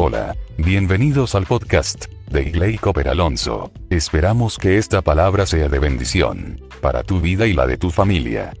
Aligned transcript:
Hola, 0.00 0.36
bienvenidos 0.56 1.34
al 1.34 1.44
podcast 1.44 2.04
de 2.30 2.42
Igley 2.44 2.78
Cooper 2.78 3.08
Alonso. 3.08 3.72
Esperamos 3.90 4.56
que 4.56 4.78
esta 4.78 5.02
palabra 5.02 5.44
sea 5.44 5.68
de 5.68 5.80
bendición 5.80 6.60
para 6.80 7.02
tu 7.02 7.20
vida 7.20 7.48
y 7.48 7.52
la 7.52 7.66
de 7.66 7.78
tu 7.78 7.90
familia. 7.90 8.52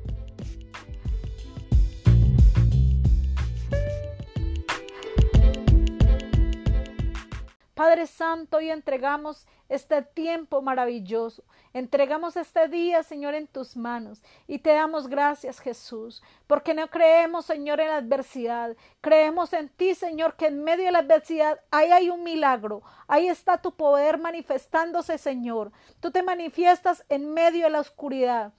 Santo, 8.18 8.56
hoy 8.56 8.68
entregamos 8.72 9.46
este 9.68 10.02
tiempo 10.02 10.60
maravilloso. 10.60 11.44
Entregamos 11.72 12.36
este 12.36 12.66
día, 12.66 13.04
Señor, 13.04 13.34
en 13.34 13.46
tus 13.46 13.76
manos 13.76 14.24
y 14.48 14.58
te 14.58 14.70
damos 14.70 15.06
gracias, 15.06 15.60
Jesús, 15.60 16.20
porque 16.48 16.74
no 16.74 16.88
creemos, 16.88 17.46
Señor, 17.46 17.78
en 17.78 17.86
la 17.86 17.98
adversidad. 17.98 18.76
Creemos 19.00 19.52
en 19.52 19.68
ti, 19.68 19.94
Señor, 19.94 20.34
que 20.34 20.46
en 20.46 20.64
medio 20.64 20.86
de 20.86 20.92
la 20.92 20.98
adversidad 20.98 21.60
ahí 21.70 21.92
hay 21.92 22.10
un 22.10 22.24
milagro. 22.24 22.82
Ahí 23.06 23.28
está 23.28 23.62
tu 23.62 23.76
poder 23.76 24.18
manifestándose, 24.18 25.16
Señor. 25.16 25.70
Tú 26.00 26.10
te 26.10 26.24
manifiestas 26.24 27.04
en 27.08 27.32
medio 27.32 27.66
de 27.66 27.70
la 27.70 27.80
oscuridad. 27.80 28.52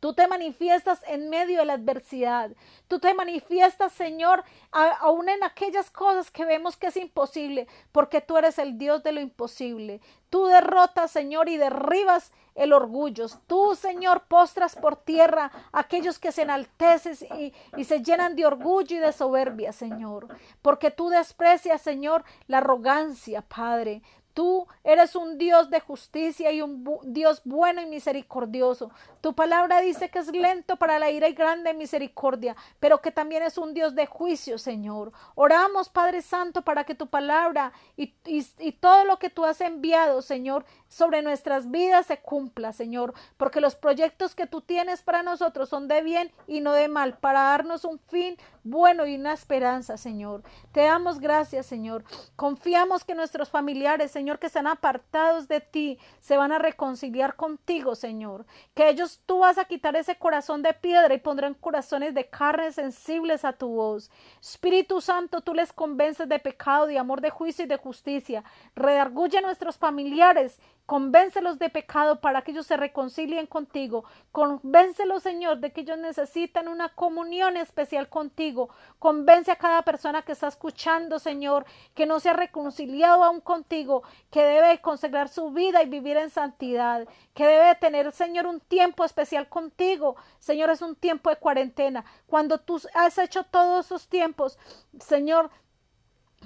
Tú 0.00 0.14
te 0.14 0.28
manifiestas 0.28 1.00
en 1.08 1.28
medio 1.28 1.58
de 1.58 1.64
la 1.64 1.72
adversidad. 1.74 2.52
Tú 2.86 3.00
te 3.00 3.14
manifiestas, 3.14 3.92
Señor, 3.92 4.44
aún 4.70 5.28
en 5.28 5.42
aquellas 5.42 5.90
cosas 5.90 6.30
que 6.30 6.44
vemos 6.44 6.76
que 6.76 6.88
es 6.88 6.96
imposible, 6.96 7.66
porque 7.90 8.20
tú 8.20 8.36
eres 8.36 8.58
el 8.58 8.78
Dios 8.78 9.02
de 9.02 9.12
lo 9.12 9.20
imposible. 9.20 10.00
Tú 10.30 10.46
derrotas, 10.46 11.10
Señor, 11.10 11.48
y 11.48 11.56
derribas 11.56 12.32
el 12.54 12.72
orgullo. 12.72 13.26
Tú, 13.46 13.74
Señor, 13.74 14.24
postras 14.28 14.76
por 14.76 14.96
tierra 14.96 15.50
a 15.72 15.80
aquellos 15.80 16.18
que 16.18 16.32
se 16.32 16.42
enaltecen 16.42 17.16
y, 17.38 17.52
y, 17.76 17.84
se 17.84 18.02
llenan 18.02 18.36
de 18.36 18.44
orgullo 18.44 18.96
y 18.96 18.98
de 18.98 19.12
soberbia, 19.12 19.72
Señor. 19.72 20.28
Porque 20.60 20.90
tú 20.90 21.08
desprecias, 21.08 21.80
Señor, 21.80 22.24
la 22.46 22.58
arrogancia, 22.58 23.42
Padre. 23.42 24.02
Tú 24.34 24.68
eres 24.84 25.16
un 25.16 25.36
Dios 25.36 25.68
de 25.68 25.80
justicia 25.80 26.52
y 26.52 26.62
un 26.62 26.84
Dios 27.06 27.42
bueno 27.44 27.80
y 27.80 27.86
misericordioso. 27.86 28.90
Tu 29.20 29.34
palabra 29.34 29.80
dice 29.80 30.10
que 30.10 30.20
es 30.20 30.28
lento 30.28 30.76
para 30.76 30.98
la 30.98 31.10
ira 31.10 31.28
y 31.28 31.34
grande 31.34 31.74
misericordia, 31.74 32.56
pero 32.80 33.00
que 33.00 33.10
también 33.10 33.42
es 33.42 33.58
un 33.58 33.74
Dios 33.74 33.94
de 33.94 34.06
juicio, 34.06 34.58
Señor. 34.58 35.12
Oramos, 35.34 35.88
Padre 35.88 36.22
Santo, 36.22 36.62
para 36.62 36.84
que 36.84 36.94
tu 36.94 37.08
palabra 37.08 37.72
y, 37.96 38.14
y, 38.26 38.72
todo 38.72 39.04
lo 39.04 39.18
que 39.18 39.30
tú 39.30 39.44
has 39.44 39.60
enviado, 39.60 40.22
Señor, 40.22 40.64
sobre 40.88 41.22
nuestras 41.22 41.70
vidas 41.70 42.06
se 42.06 42.18
cumpla, 42.18 42.72
Señor, 42.72 43.14
porque 43.36 43.60
los 43.60 43.74
proyectos 43.74 44.34
que 44.34 44.46
tú 44.46 44.60
tienes 44.60 45.02
para 45.02 45.22
nosotros 45.22 45.68
son 45.68 45.88
de 45.88 46.02
bien 46.02 46.32
y 46.46 46.60
no 46.60 46.72
de 46.72 46.88
mal, 46.88 47.18
para 47.18 47.42
darnos 47.42 47.84
un 47.84 47.98
fin 47.98 48.36
bueno 48.64 49.06
y 49.06 49.16
una 49.16 49.32
esperanza, 49.32 49.96
Señor. 49.96 50.42
Te 50.72 50.82
damos 50.82 51.20
gracias, 51.20 51.66
Señor. 51.66 52.04
Confiamos 52.36 53.04
que 53.04 53.14
nuestros 53.14 53.50
familiares, 53.50 54.10
Señor, 54.10 54.38
que 54.38 54.46
están 54.46 54.66
apartados 54.66 55.48
de 55.48 55.60
ti, 55.60 55.98
se 56.20 56.36
van 56.36 56.52
a 56.52 56.58
reconciliar 56.58 57.36
contigo, 57.36 57.94
Señor. 57.94 58.46
Que 58.74 58.88
ellos 58.88 59.07
tú 59.26 59.40
vas 59.40 59.58
a 59.58 59.64
quitar 59.64 59.96
ese 59.96 60.16
corazón 60.16 60.62
de 60.62 60.74
piedra 60.74 61.12
y 61.14 61.18
pondrán 61.18 61.54
corazones 61.54 62.14
de 62.14 62.28
carne 62.28 62.72
sensibles 62.72 63.44
a 63.44 63.52
tu 63.52 63.68
voz. 63.68 64.10
Espíritu 64.40 65.00
Santo, 65.00 65.40
tú 65.40 65.54
les 65.54 65.72
convences 65.72 66.28
de 66.28 66.38
pecado, 66.38 66.86
de 66.86 66.98
amor, 66.98 67.20
de 67.20 67.30
juicio 67.30 67.64
y 67.64 67.68
de 67.68 67.76
justicia. 67.76 68.44
Redarguye 68.74 69.38
a 69.38 69.42
nuestros 69.42 69.78
familiares 69.78 70.58
Convéncelos 70.88 71.58
de 71.58 71.68
pecado 71.68 72.22
para 72.22 72.40
que 72.40 72.52
ellos 72.52 72.66
se 72.66 72.78
reconcilien 72.78 73.44
contigo. 73.44 74.06
Convéncelos, 74.32 75.22
Señor, 75.22 75.58
de 75.58 75.70
que 75.70 75.82
ellos 75.82 75.98
necesitan 75.98 76.66
una 76.66 76.88
comunión 76.88 77.58
especial 77.58 78.08
contigo. 78.08 78.70
Convence 78.98 79.50
a 79.50 79.56
cada 79.56 79.82
persona 79.82 80.22
que 80.22 80.32
está 80.32 80.48
escuchando, 80.48 81.18
Señor, 81.18 81.66
que 81.94 82.06
no 82.06 82.20
se 82.20 82.30
ha 82.30 82.32
reconciliado 82.32 83.22
aún 83.22 83.42
contigo, 83.42 84.02
que 84.30 84.42
debe 84.42 84.80
consagrar 84.80 85.28
su 85.28 85.50
vida 85.50 85.82
y 85.82 85.90
vivir 85.90 86.16
en 86.16 86.30
santidad, 86.30 87.06
que 87.34 87.44
debe 87.44 87.74
tener, 87.74 88.10
Señor, 88.12 88.46
un 88.46 88.58
tiempo 88.58 89.04
especial 89.04 89.46
contigo. 89.46 90.16
Señor, 90.38 90.70
es 90.70 90.80
un 90.80 90.96
tiempo 90.96 91.28
de 91.28 91.36
cuarentena. 91.36 92.06
Cuando 92.26 92.60
tú 92.60 92.80
has 92.94 93.18
hecho 93.18 93.44
todos 93.44 93.84
esos 93.84 94.08
tiempos, 94.08 94.58
Señor, 95.00 95.50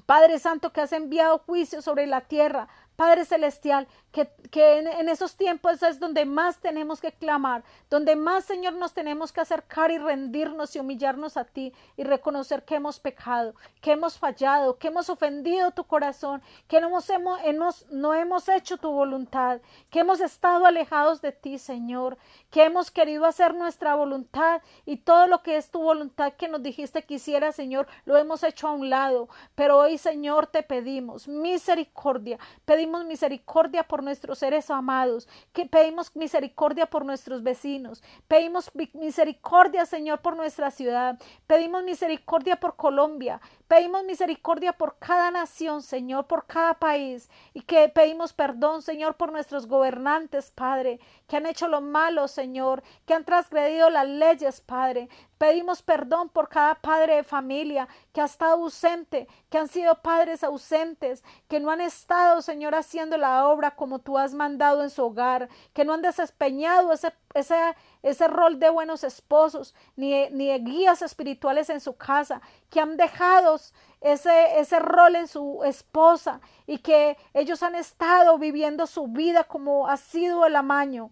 Padre 0.04 0.40
Santo, 0.40 0.72
que 0.72 0.80
has 0.80 0.92
enviado 0.92 1.38
juicio 1.38 1.80
sobre 1.80 2.08
la 2.08 2.22
tierra, 2.22 2.68
Padre 3.02 3.24
Celestial, 3.24 3.88
que, 4.12 4.30
que 4.52 4.78
en, 4.78 5.08
esos 5.08 5.34
tiempos 5.34 5.82
es 5.82 5.98
donde 5.98 6.24
más 6.24 6.58
tenemos 6.58 7.00
que 7.00 7.10
clamar, 7.10 7.64
donde 7.90 8.14
más, 8.14 8.44
Señor, 8.44 8.74
nos 8.74 8.92
tenemos 8.92 9.32
que 9.32 9.40
acercar 9.40 9.90
y 9.90 9.98
rendirnos 9.98 10.76
y 10.76 10.78
humillarnos 10.78 11.36
a 11.36 11.44
ti 11.44 11.72
y 11.96 12.04
reconocer 12.04 12.62
que 12.64 12.76
hemos 12.76 13.00
pecado, 13.00 13.56
que 13.80 13.90
hemos 13.90 14.18
fallado, 14.18 14.78
que 14.78 14.86
hemos 14.86 15.10
ofendido 15.10 15.72
tu 15.72 15.82
corazón, 15.82 16.42
que 16.68 16.80
no 16.80 16.86
hemos, 16.86 17.10
hemos, 17.10 17.86
no 17.90 18.14
hemos 18.14 18.48
hecho 18.48 18.76
tu 18.76 18.92
voluntad, 18.92 19.60
que 19.90 19.98
hemos 19.98 20.20
estado 20.20 20.64
alejados 20.64 21.20
de 21.22 21.32
ti, 21.32 21.58
Señor, 21.58 22.18
que 22.52 22.62
hemos 22.62 22.92
querido 22.92 23.24
hacer 23.24 23.52
nuestra 23.54 23.96
voluntad 23.96 24.62
y 24.86 24.98
todo 24.98 25.26
lo 25.26 25.42
que 25.42 25.56
es 25.56 25.70
tu 25.72 25.80
voluntad 25.80 26.34
que 26.34 26.46
nos 26.46 26.62
dijiste 26.62 27.02
que 27.02 27.14
hiciera, 27.14 27.50
Señor, 27.50 27.88
lo 28.04 28.16
hemos 28.16 28.44
hecho 28.44 28.68
a 28.68 28.72
un 28.72 28.90
lado. 28.90 29.28
Pero 29.56 29.78
hoy, 29.78 29.98
Señor, 29.98 30.46
te 30.46 30.62
pedimos 30.62 31.26
misericordia, 31.26 32.38
pedimos 32.64 32.91
misericordia 33.04 33.82
por 33.82 34.02
nuestros 34.02 34.38
seres 34.38 34.70
amados, 34.70 35.28
que 35.52 35.66
pedimos 35.66 36.14
misericordia 36.14 36.86
por 36.86 37.04
nuestros 37.04 37.42
vecinos, 37.42 38.02
pedimos 38.28 38.70
misericordia, 38.94 39.86
Señor, 39.86 40.20
por 40.20 40.36
nuestra 40.36 40.70
ciudad, 40.70 41.18
pedimos 41.46 41.82
misericordia 41.82 42.56
por 42.56 42.76
Colombia, 42.76 43.40
pedimos 43.66 44.04
misericordia 44.04 44.72
por 44.72 44.98
cada 44.98 45.30
nación, 45.30 45.82
Señor, 45.82 46.26
por 46.26 46.46
cada 46.46 46.74
país, 46.74 47.30
y 47.54 47.62
que 47.62 47.88
pedimos 47.88 48.32
perdón, 48.32 48.82
Señor, 48.82 49.16
por 49.16 49.32
nuestros 49.32 49.66
gobernantes, 49.66 50.50
Padre, 50.50 51.00
que 51.26 51.36
han 51.36 51.46
hecho 51.46 51.68
lo 51.68 51.80
malo, 51.80 52.28
Señor, 52.28 52.82
que 53.06 53.14
han 53.14 53.24
transgredido 53.24 53.90
las 53.90 54.06
leyes, 54.06 54.60
Padre. 54.60 55.08
Pedimos 55.42 55.82
perdón 55.82 56.28
por 56.28 56.48
cada 56.48 56.76
padre 56.76 57.16
de 57.16 57.24
familia 57.24 57.88
que 58.12 58.20
ha 58.20 58.26
estado 58.26 58.62
ausente, 58.62 59.26
que 59.50 59.58
han 59.58 59.66
sido 59.66 60.00
padres 60.00 60.44
ausentes, 60.44 61.24
que 61.48 61.58
no 61.58 61.72
han 61.72 61.80
estado, 61.80 62.42
Señor, 62.42 62.76
haciendo 62.76 63.16
la 63.16 63.48
obra 63.48 63.72
como 63.72 63.98
tú 63.98 64.16
has 64.18 64.34
mandado 64.34 64.84
en 64.84 64.90
su 64.90 65.02
hogar, 65.02 65.48
que 65.72 65.84
no 65.84 65.94
han 65.94 66.02
desempeñado 66.02 66.92
ese, 66.92 67.12
ese, 67.34 67.74
ese 68.04 68.28
rol 68.28 68.60
de 68.60 68.70
buenos 68.70 69.02
esposos, 69.02 69.74
ni, 69.96 70.30
ni 70.30 70.46
de 70.46 70.60
guías 70.60 71.02
espirituales 71.02 71.70
en 71.70 71.80
su 71.80 71.96
casa, 71.96 72.40
que 72.70 72.78
han 72.78 72.96
dejado 72.96 73.58
ese, 74.00 74.60
ese 74.60 74.78
rol 74.78 75.16
en 75.16 75.26
su 75.26 75.64
esposa 75.64 76.40
y 76.68 76.78
que 76.78 77.16
ellos 77.34 77.64
han 77.64 77.74
estado 77.74 78.38
viviendo 78.38 78.86
su 78.86 79.08
vida 79.08 79.42
como 79.42 79.88
ha 79.88 79.96
sido 79.96 80.46
el 80.46 80.54
amaño 80.54 81.10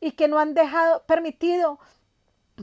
y 0.00 0.10
que 0.10 0.26
no 0.26 0.40
han 0.40 0.54
dejado 0.54 1.04
permitido 1.04 1.78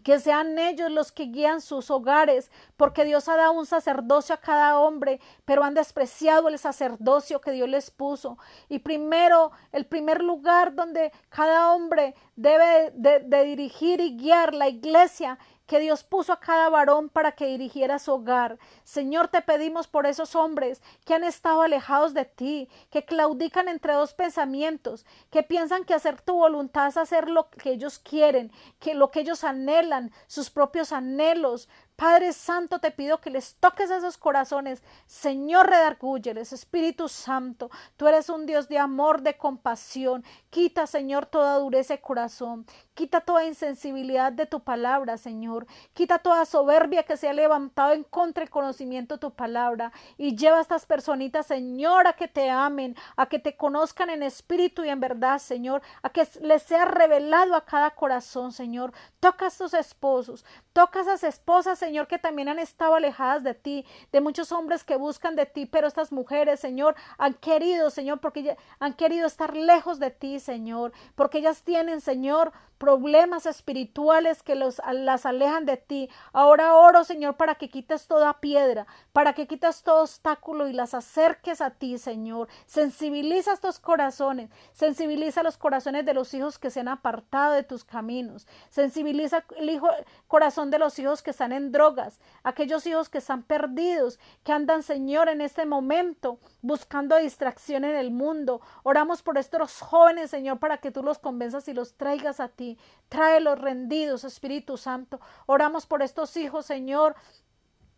que 0.03 0.19
sean 0.19 0.57
ellos 0.57 0.89
los 0.89 1.11
que 1.11 1.25
guían 1.25 1.61
sus 1.61 1.91
hogares, 1.91 2.49
porque 2.77 3.03
Dios 3.03 3.27
ha 3.27 3.35
dado 3.35 3.53
un 3.53 3.65
sacerdocio 3.65 4.35
a 4.35 4.39
cada 4.39 4.79
hombre, 4.79 5.19
pero 5.45 5.63
han 5.63 5.73
despreciado 5.73 6.47
el 6.47 6.57
sacerdocio 6.57 7.41
que 7.41 7.51
Dios 7.51 7.67
les 7.67 7.91
puso. 7.91 8.37
Y 8.69 8.79
primero, 8.79 9.51
el 9.71 9.85
primer 9.85 10.21
lugar 10.21 10.75
donde 10.75 11.11
cada 11.29 11.73
hombre 11.73 12.15
debe 12.35 12.91
de, 12.91 13.19
de 13.19 13.43
dirigir 13.43 13.99
y 13.99 14.15
guiar 14.15 14.53
la 14.53 14.69
iglesia 14.69 15.37
que 15.71 15.79
Dios 15.79 16.03
puso 16.03 16.33
a 16.33 16.39
cada 16.41 16.67
varón 16.67 17.07
para 17.07 17.31
que 17.31 17.45
dirigiera 17.45 17.97
su 17.97 18.11
hogar. 18.11 18.59
Señor, 18.83 19.29
te 19.29 19.41
pedimos 19.41 19.87
por 19.87 20.05
esos 20.05 20.35
hombres 20.35 20.81
que 21.05 21.13
han 21.13 21.23
estado 21.23 21.61
alejados 21.61 22.13
de 22.13 22.25
ti, 22.25 22.67
que 22.89 23.05
claudican 23.05 23.69
entre 23.69 23.93
dos 23.93 24.13
pensamientos, 24.13 25.05
que 25.29 25.43
piensan 25.43 25.85
que 25.85 25.93
hacer 25.93 26.19
tu 26.19 26.33
voluntad 26.33 26.87
es 26.89 26.97
hacer 26.97 27.29
lo 27.29 27.49
que 27.49 27.71
ellos 27.71 27.99
quieren, 27.99 28.51
que 28.79 28.95
lo 28.95 29.11
que 29.11 29.21
ellos 29.21 29.45
anhelan, 29.45 30.11
sus 30.27 30.49
propios 30.49 30.91
anhelos, 30.91 31.69
Padre 32.01 32.33
Santo, 32.33 32.79
te 32.79 32.89
pido 32.89 33.21
que 33.21 33.29
les 33.29 33.53
toques 33.57 33.91
esos 33.91 34.17
corazones. 34.17 34.81
Señor, 35.05 35.69
redargúyeles. 35.69 36.51
Espíritu 36.51 37.07
Santo, 37.07 37.69
tú 37.95 38.07
eres 38.07 38.27
un 38.27 38.47
Dios 38.47 38.67
de 38.67 38.79
amor, 38.79 39.21
de 39.21 39.37
compasión. 39.37 40.25
Quita, 40.49 40.87
Señor, 40.87 41.27
toda 41.27 41.59
dureza 41.59 41.93
de 41.93 42.01
corazón. 42.01 42.65
Quita 42.95 43.21
toda 43.21 43.45
insensibilidad 43.45 44.31
de 44.31 44.47
tu 44.47 44.61
palabra, 44.61 45.17
Señor. 45.17 45.67
Quita 45.93 46.17
toda 46.17 46.45
soberbia 46.45 47.03
que 47.03 47.17
se 47.17 47.29
ha 47.29 47.33
levantado 47.33 47.93
en 47.93 48.03
contra 48.03 48.41
del 48.41 48.49
conocimiento 48.49 49.15
de 49.15 49.19
tu 49.19 49.31
palabra. 49.35 49.91
Y 50.17 50.35
lleva 50.35 50.57
a 50.57 50.61
estas 50.61 50.87
personitas, 50.87 51.45
Señor, 51.45 52.07
a 52.07 52.13
que 52.13 52.27
te 52.27 52.49
amen, 52.49 52.95
a 53.15 53.27
que 53.27 53.37
te 53.37 53.55
conozcan 53.55 54.09
en 54.09 54.23
espíritu 54.23 54.83
y 54.83 54.89
en 54.89 54.99
verdad, 54.99 55.37
Señor. 55.37 55.83
A 56.01 56.09
que 56.09 56.27
les 56.41 56.63
sea 56.63 56.85
revelado 56.85 57.53
a 57.53 57.63
cada 57.63 57.91
corazón, 57.91 58.51
Señor. 58.51 58.91
Toca 59.19 59.45
a 59.45 59.49
estos 59.49 59.75
esposos. 59.75 60.43
Toca 60.73 60.97
a 60.97 61.01
esas 61.03 61.23
esposas, 61.23 61.77
Señor 61.77 61.90
Señor, 61.91 62.07
que 62.07 62.17
también 62.17 62.47
han 62.47 62.57
estado 62.57 62.95
alejadas 62.95 63.43
de 63.43 63.53
ti, 63.53 63.85
de 64.13 64.21
muchos 64.21 64.53
hombres 64.53 64.85
que 64.85 64.95
buscan 64.95 65.35
de 65.35 65.45
ti, 65.45 65.65
pero 65.65 65.87
estas 65.87 66.13
mujeres, 66.13 66.61
Señor, 66.61 66.95
han 67.17 67.33
querido, 67.33 67.89
Señor, 67.89 68.21
porque 68.21 68.55
han 68.79 68.93
querido 68.93 69.27
estar 69.27 69.57
lejos 69.57 69.99
de 69.99 70.09
ti, 70.09 70.39
Señor, 70.39 70.93
porque 71.15 71.39
ellas 71.39 71.63
tienen, 71.63 71.99
Señor, 71.99 72.53
problemas 72.81 73.45
espirituales 73.45 74.41
que 74.41 74.55
los, 74.55 74.81
las 74.91 75.27
alejan 75.27 75.67
de 75.67 75.77
ti. 75.77 76.09
Ahora 76.33 76.73
oro, 76.75 77.03
Señor, 77.03 77.37
para 77.37 77.53
que 77.53 77.69
quites 77.69 78.07
toda 78.07 78.39
piedra, 78.39 78.87
para 79.13 79.33
que 79.33 79.45
quites 79.45 79.83
todo 79.83 80.01
obstáculo 80.01 80.67
y 80.67 80.73
las 80.73 80.95
acerques 80.95 81.61
a 81.61 81.69
ti, 81.69 81.99
Señor. 81.99 82.47
Sensibiliza 82.65 83.53
estos 83.53 83.77
corazones, 83.77 84.49
sensibiliza 84.73 85.43
los 85.43 85.59
corazones 85.59 86.07
de 86.07 86.15
los 86.15 86.33
hijos 86.33 86.57
que 86.57 86.71
se 86.71 86.79
han 86.79 86.87
apartado 86.87 87.53
de 87.53 87.61
tus 87.61 87.83
caminos, 87.83 88.47
sensibiliza 88.71 89.45
el 89.57 89.69
hijo, 89.69 89.87
corazón 90.27 90.71
de 90.71 90.79
los 90.79 90.97
hijos 90.97 91.21
que 91.21 91.29
están 91.29 91.51
en 91.51 91.71
drogas, 91.71 92.19
aquellos 92.41 92.87
hijos 92.87 93.09
que 93.09 93.19
están 93.19 93.43
perdidos, 93.43 94.19
que 94.43 94.53
andan, 94.53 94.81
Señor, 94.81 95.29
en 95.29 95.41
este 95.41 95.67
momento 95.67 96.39
buscando 96.63 97.15
distracción 97.17 97.83
en 97.83 97.95
el 97.95 98.09
mundo. 98.09 98.59
Oramos 98.81 99.21
por 99.21 99.37
estos 99.37 99.79
jóvenes, 99.81 100.31
Señor, 100.31 100.57
para 100.57 100.77
que 100.77 100.89
tú 100.89 101.03
los 101.03 101.19
convenzas 101.19 101.67
y 101.67 101.75
los 101.75 101.93
traigas 101.93 102.39
a 102.39 102.47
ti. 102.47 102.70
Tráelos 103.09 103.59
rendidos, 103.59 104.23
Espíritu 104.23 104.77
Santo. 104.77 105.19
Oramos 105.45 105.85
por 105.85 106.01
estos 106.01 106.35
hijos, 106.37 106.65
Señor, 106.65 107.15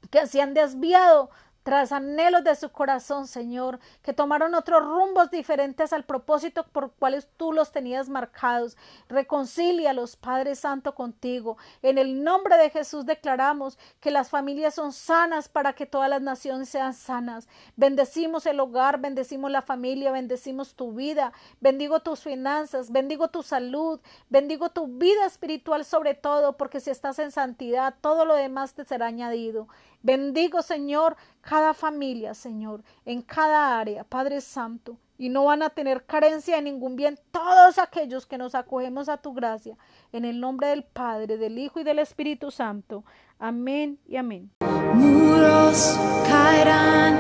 que 0.10 0.28
se 0.28 0.42
han 0.42 0.54
desviado 0.54 1.30
tras 1.64 1.92
anhelos 1.92 2.44
de 2.44 2.56
su 2.56 2.72
corazón, 2.72 3.28
Señor, 3.28 3.80
que 4.02 4.14
tomaron 4.14 4.54
otros 4.54 4.84
rumbos 4.84 5.32
diferentes 5.32 5.94
al 5.94 6.04
propósito 6.04 6.66
por 6.68 6.92
cuales 6.92 7.28
tú 7.38 7.54
los 7.54 7.72
tenías 7.72 8.10
marcados. 8.10 8.78
Reconcílialos, 9.10 10.16
Padre 10.18 10.56
Santo, 10.56 10.94
contigo. 10.94 11.58
En 11.82 11.98
el 11.98 12.24
nombre 12.24 12.58
de 12.58 12.70
Jesús 12.70 13.06
declaramos 13.06 13.80
que 14.00 14.12
las 14.12 14.30
familias 14.30 14.76
son 14.76 14.92
sanas 14.92 15.50
para 15.50 15.74
que 15.74 15.86
todas 15.86 16.10
las 16.10 16.22
naciones 16.22 16.70
sean 16.70 16.94
sanas. 16.94 17.48
Bendecimos 17.76 18.46
el 18.46 18.60
hogar, 18.60 19.00
bendecimos 19.00 19.50
la 19.50 19.62
familia, 19.62 20.12
bendecimos 20.12 20.76
tu 20.76 20.94
vida, 20.94 21.32
bendigo 21.62 22.02
tus 22.02 22.22
finanzas, 22.22 22.92
bendigo 22.92 23.30
tu 23.30 23.42
salud, 23.42 24.00
bendigo 24.30 24.70
tu 24.70 24.88
vida 24.88 25.26
espiritual 25.26 25.86
sobre 25.86 26.14
todo, 26.14 26.58
porque 26.58 26.80
si 26.80 26.90
estás 26.90 27.20
en 27.20 27.32
santidad, 27.32 27.96
todo 28.02 28.26
lo 28.26 28.36
demás 28.36 28.74
te 28.74 28.86
será 28.86 29.08
añadido. 29.08 29.68
Bendigo, 30.04 30.62
Señor, 30.62 31.16
cada 31.42 31.74
familia, 31.74 32.34
Señor, 32.34 32.84
en 33.06 33.22
cada 33.22 33.80
área, 33.80 34.04
Padre 34.04 34.42
Santo, 34.42 34.98
y 35.18 35.30
no 35.30 35.46
van 35.46 35.64
a 35.64 35.70
tener 35.70 36.06
carencia 36.06 36.58
de 36.58 36.62
ningún 36.62 36.98
bien 36.98 37.18
todos 37.32 37.80
aquellos 37.80 38.26
que 38.26 38.38
nos 38.38 38.54
acogemos 38.54 39.08
a 39.08 39.18
tu 39.18 39.34
gracia, 39.34 39.78
en 40.12 40.26
el 40.26 40.42
nombre 40.42 40.68
del 40.68 40.84
Padre, 40.84 41.38
del 41.38 41.58
Hijo 41.58 41.80
y 41.80 41.86
del 41.86 42.00
Espíritu 42.00 42.52
Santo. 42.52 43.06
Amén 43.40 43.98
y 44.06 44.18
amén. 44.18 44.52
Muros 44.94 45.98
caerán, 46.28 47.18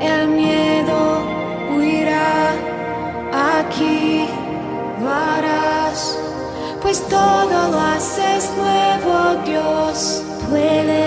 el 0.00 0.28
miedo 0.28 1.22
huirá, 1.74 2.52
aquí 3.58 4.26
lo 5.00 6.82
pues 6.82 7.08
todo 7.08 7.70
lo 7.70 7.80
haces 7.80 8.52
nuevo, 8.56 9.42
Dios, 9.44 10.22
puedes 10.50 11.01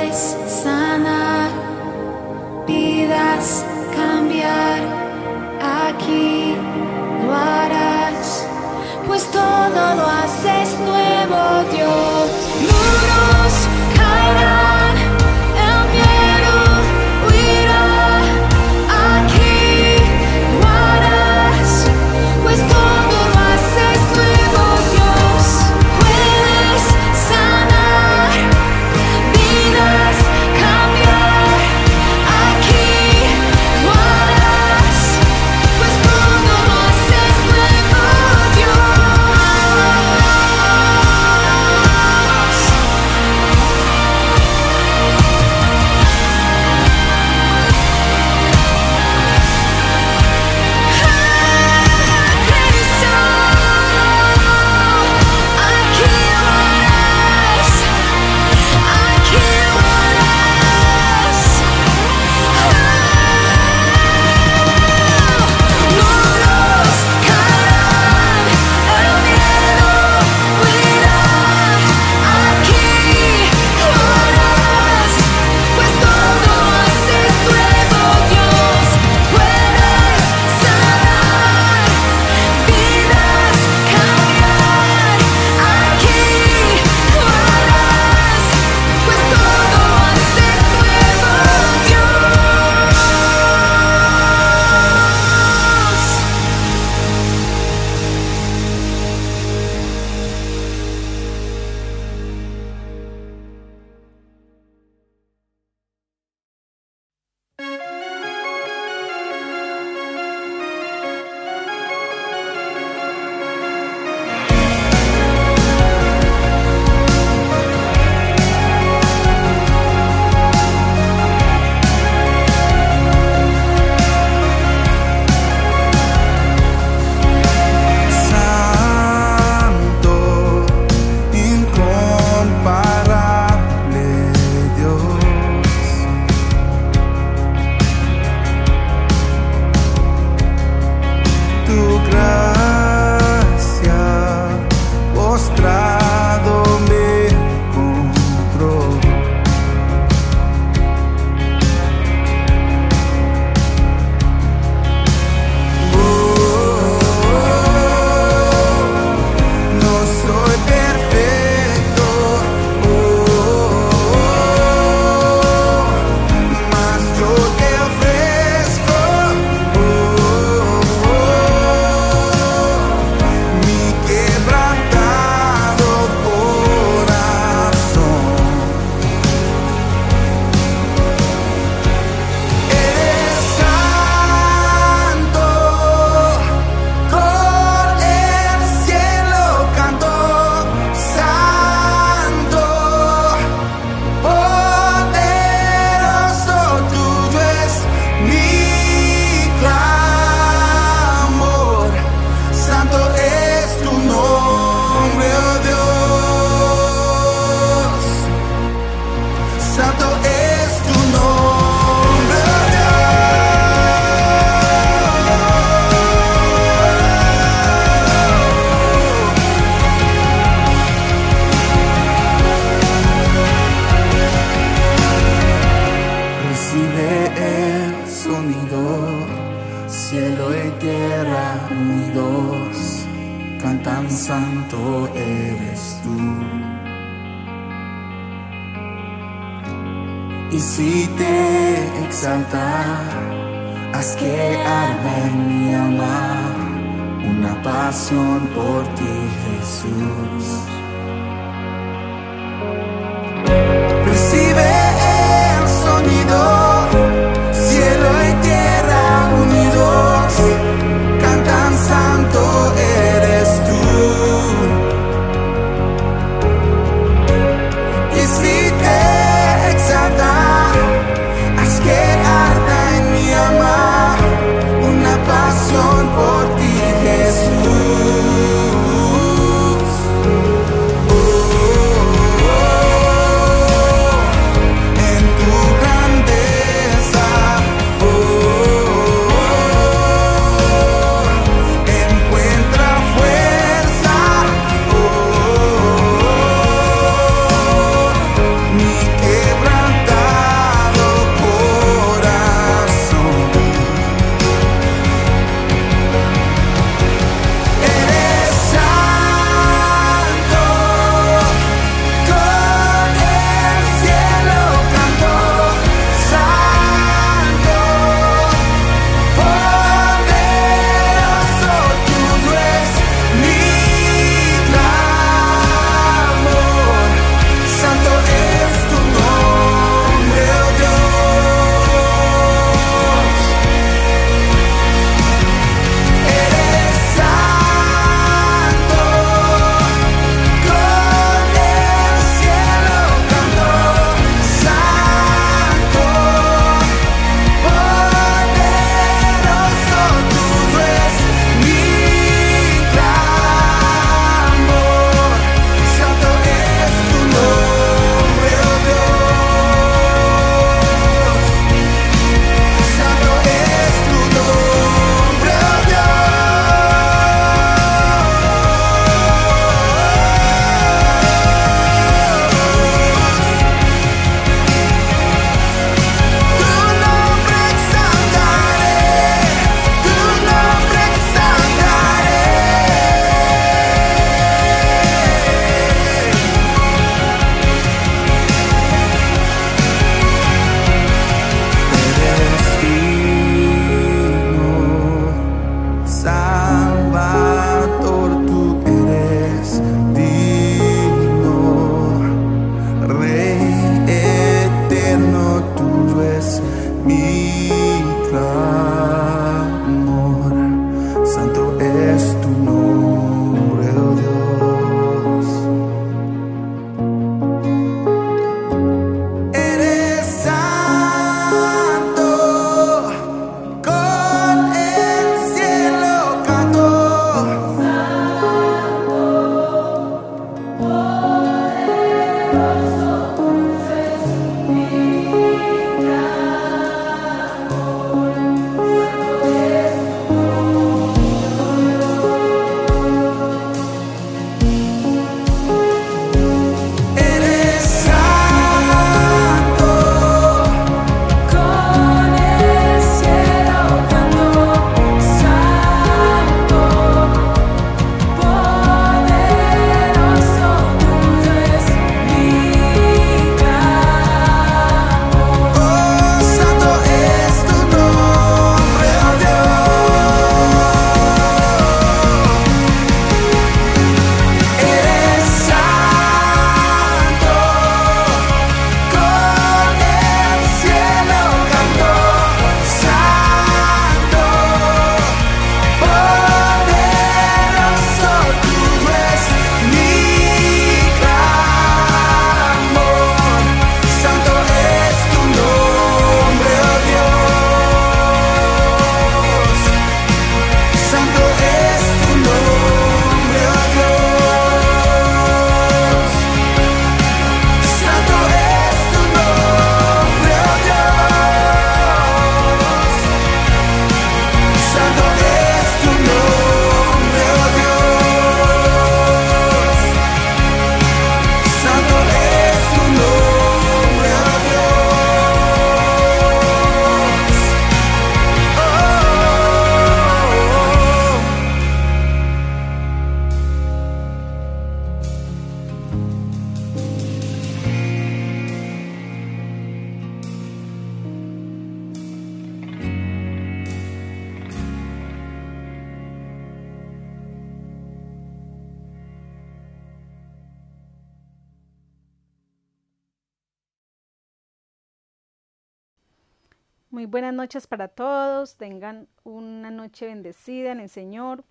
para 557.86 558.08
todos. 558.08 558.78
Tengan 558.78 559.28
una 559.44 559.92
noche 559.92 560.28
bendecida 560.28 560.92
en 560.92 561.02
el 561.02 561.10
Señor. 561.10 561.64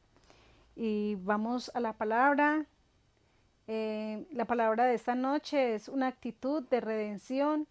Y 0.76 1.16
vamos 1.16 1.70
a 1.74 1.80
la 1.80 1.94
palabra. 1.94 2.66
Eh, 3.66 4.26
la 4.30 4.44
palabra 4.44 4.84
de 4.84 4.94
esta 4.94 5.14
noche 5.14 5.74
es 5.74 5.88
una 5.88 6.08
actitud 6.08 6.62
de 6.68 6.80
redención, 6.80 7.66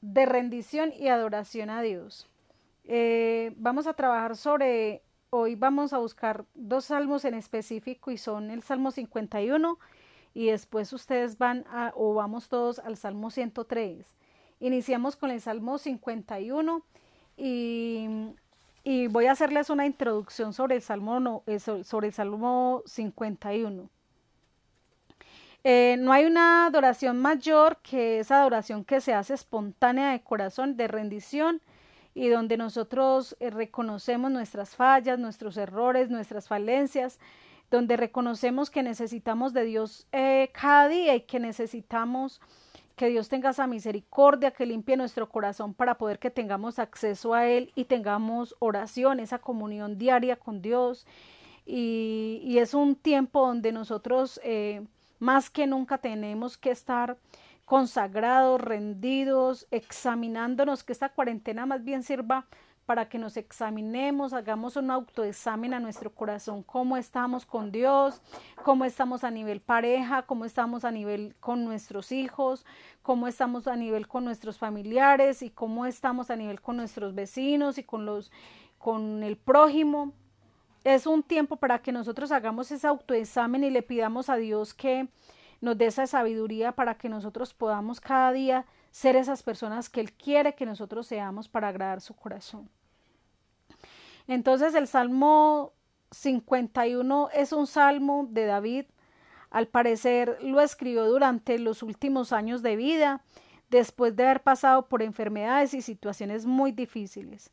de 0.00 0.24
rendición 0.24 0.92
y 0.96 1.08
adoración 1.08 1.68
a 1.68 1.82
Dios. 1.82 2.28
Eh, 2.84 3.52
vamos 3.56 3.86
a 3.86 3.94
trabajar 3.94 4.36
sobre, 4.36 5.02
hoy 5.30 5.54
vamos 5.54 5.92
a 5.92 5.98
buscar 5.98 6.46
dos 6.54 6.86
salmos 6.86 7.24
en 7.26 7.34
específico 7.34 8.10
y 8.10 8.16
son 8.16 8.50
el 8.50 8.62
Salmo 8.62 8.90
51 8.90 9.78
y 10.32 10.46
después 10.46 10.92
ustedes 10.92 11.36
van 11.36 11.64
a, 11.68 11.92
o 11.96 12.14
vamos 12.14 12.48
todos 12.48 12.78
al 12.78 12.96
Salmo 12.96 13.30
103. 13.30 14.16
Iniciamos 14.60 15.16
con 15.16 15.30
el 15.30 15.40
Salmo 15.40 15.78
51 15.78 16.82
y, 17.36 18.08
y 18.88 19.08
voy 19.08 19.26
a 19.26 19.32
hacerles 19.32 19.68
una 19.68 19.84
introducción 19.84 20.52
sobre 20.52 20.76
el 20.76 20.82
Salmo, 20.82 21.18
no, 21.18 21.42
eh, 21.48 21.58
sobre 21.58 22.06
el 22.06 22.12
Salmo 22.12 22.84
51. 22.86 23.90
Eh, 25.64 25.96
no 25.98 26.12
hay 26.12 26.24
una 26.24 26.66
adoración 26.66 27.20
mayor 27.20 27.78
que 27.82 28.20
esa 28.20 28.38
adoración 28.40 28.84
que 28.84 29.00
se 29.00 29.12
hace 29.12 29.34
espontánea 29.34 30.12
de 30.12 30.22
corazón, 30.22 30.76
de 30.76 30.86
rendición, 30.86 31.60
y 32.14 32.28
donde 32.28 32.56
nosotros 32.56 33.36
eh, 33.40 33.50
reconocemos 33.50 34.30
nuestras 34.30 34.76
fallas, 34.76 35.18
nuestros 35.18 35.56
errores, 35.56 36.08
nuestras 36.08 36.46
falencias, 36.46 37.18
donde 37.72 37.96
reconocemos 37.96 38.70
que 38.70 38.84
necesitamos 38.84 39.52
de 39.52 39.64
Dios 39.64 40.06
cada 40.52 40.86
día 40.86 41.16
y 41.16 41.22
que 41.22 41.40
necesitamos 41.40 42.40
que 42.96 43.08
Dios 43.08 43.28
tenga 43.28 43.50
esa 43.50 43.66
misericordia, 43.66 44.50
que 44.50 44.64
limpie 44.64 44.96
nuestro 44.96 45.28
corazón 45.28 45.74
para 45.74 45.98
poder 45.98 46.18
que 46.18 46.30
tengamos 46.30 46.78
acceso 46.78 47.34
a 47.34 47.46
Él 47.46 47.70
y 47.74 47.84
tengamos 47.84 48.56
oración, 48.58 49.20
esa 49.20 49.38
comunión 49.38 49.98
diaria 49.98 50.36
con 50.36 50.62
Dios. 50.62 51.06
Y, 51.66 52.56
es 52.58 52.72
un 52.74 52.96
tiempo 52.96 53.46
donde 53.46 53.70
nosotros 53.70 54.40
eh, 54.42 54.82
más 55.18 55.50
que 55.50 55.66
nunca 55.66 55.98
tenemos 55.98 56.56
que 56.56 56.70
estar 56.70 57.18
consagrados, 57.66 58.60
rendidos, 58.60 59.66
examinándonos, 59.70 60.84
que 60.84 60.92
esta 60.92 61.10
cuarentena 61.10 61.66
más 61.66 61.84
bien 61.84 62.02
sirva 62.02 62.46
para 62.86 63.08
que 63.08 63.18
nos 63.18 63.36
examinemos, 63.36 64.32
hagamos 64.32 64.76
un 64.76 64.92
autoexamen 64.92 65.74
a 65.74 65.80
nuestro 65.80 66.14
corazón, 66.14 66.62
cómo 66.62 66.96
estamos 66.96 67.44
con 67.44 67.72
Dios, 67.72 68.22
cómo 68.62 68.84
estamos 68.84 69.24
a 69.24 69.30
nivel 69.30 69.60
pareja, 69.60 70.22
cómo 70.22 70.44
estamos 70.44 70.84
a 70.84 70.92
nivel 70.92 71.34
con 71.40 71.64
nuestros 71.64 72.12
hijos, 72.12 72.64
cómo 73.02 73.26
estamos 73.26 73.66
a 73.66 73.74
nivel 73.74 74.06
con 74.06 74.24
nuestros 74.24 74.58
familiares 74.58 75.42
y 75.42 75.50
cómo 75.50 75.84
estamos 75.84 76.30
a 76.30 76.36
nivel 76.36 76.60
con 76.60 76.76
nuestros 76.76 77.14
vecinos 77.14 77.76
y 77.76 77.82
con 77.82 78.06
los 78.06 78.30
con 78.78 79.24
el 79.24 79.36
prójimo. 79.36 80.12
Es 80.84 81.08
un 81.08 81.24
tiempo 81.24 81.56
para 81.56 81.80
que 81.80 81.90
nosotros 81.90 82.30
hagamos 82.30 82.70
ese 82.70 82.86
autoexamen 82.86 83.64
y 83.64 83.70
le 83.70 83.82
pidamos 83.82 84.28
a 84.28 84.36
Dios 84.36 84.74
que 84.74 85.08
nos 85.60 85.76
dé 85.76 85.86
esa 85.86 86.06
sabiduría 86.06 86.72
para 86.72 86.96
que 86.96 87.08
nosotros 87.08 87.52
podamos 87.52 88.00
cada 88.00 88.30
día 88.30 88.64
ser 88.96 89.14
esas 89.14 89.42
personas 89.42 89.90
que 89.90 90.00
Él 90.00 90.14
quiere 90.14 90.54
que 90.54 90.64
nosotros 90.64 91.06
seamos 91.06 91.50
para 91.50 91.68
agradar 91.68 92.00
su 92.00 92.14
corazón. 92.14 92.70
Entonces 94.26 94.74
el 94.74 94.88
Salmo 94.88 95.74
51 96.12 97.28
es 97.34 97.52
un 97.52 97.66
salmo 97.66 98.26
de 98.30 98.46
David. 98.46 98.86
Al 99.50 99.68
parecer 99.68 100.38
lo 100.40 100.62
escribió 100.62 101.04
durante 101.04 101.58
los 101.58 101.82
últimos 101.82 102.32
años 102.32 102.62
de 102.62 102.76
vida, 102.76 103.22
después 103.68 104.16
de 104.16 104.24
haber 104.24 104.42
pasado 104.42 104.88
por 104.88 105.02
enfermedades 105.02 105.74
y 105.74 105.82
situaciones 105.82 106.46
muy 106.46 106.72
difíciles. 106.72 107.50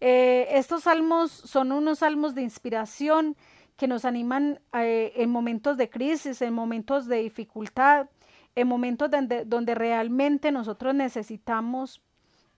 Eh, 0.00 0.48
estos 0.52 0.84
salmos 0.84 1.30
son 1.30 1.72
unos 1.72 1.98
salmos 1.98 2.34
de 2.34 2.40
inspiración 2.40 3.36
que 3.76 3.86
nos 3.86 4.06
animan 4.06 4.60
eh, 4.72 5.12
en 5.16 5.28
momentos 5.28 5.76
de 5.76 5.90
crisis, 5.90 6.40
en 6.40 6.54
momentos 6.54 7.06
de 7.06 7.18
dificultad, 7.18 8.06
en 8.54 8.68
momentos 8.68 9.10
donde, 9.10 9.74
realmente 9.74 10.52
nosotros 10.52 10.94
necesitamos 10.94 12.02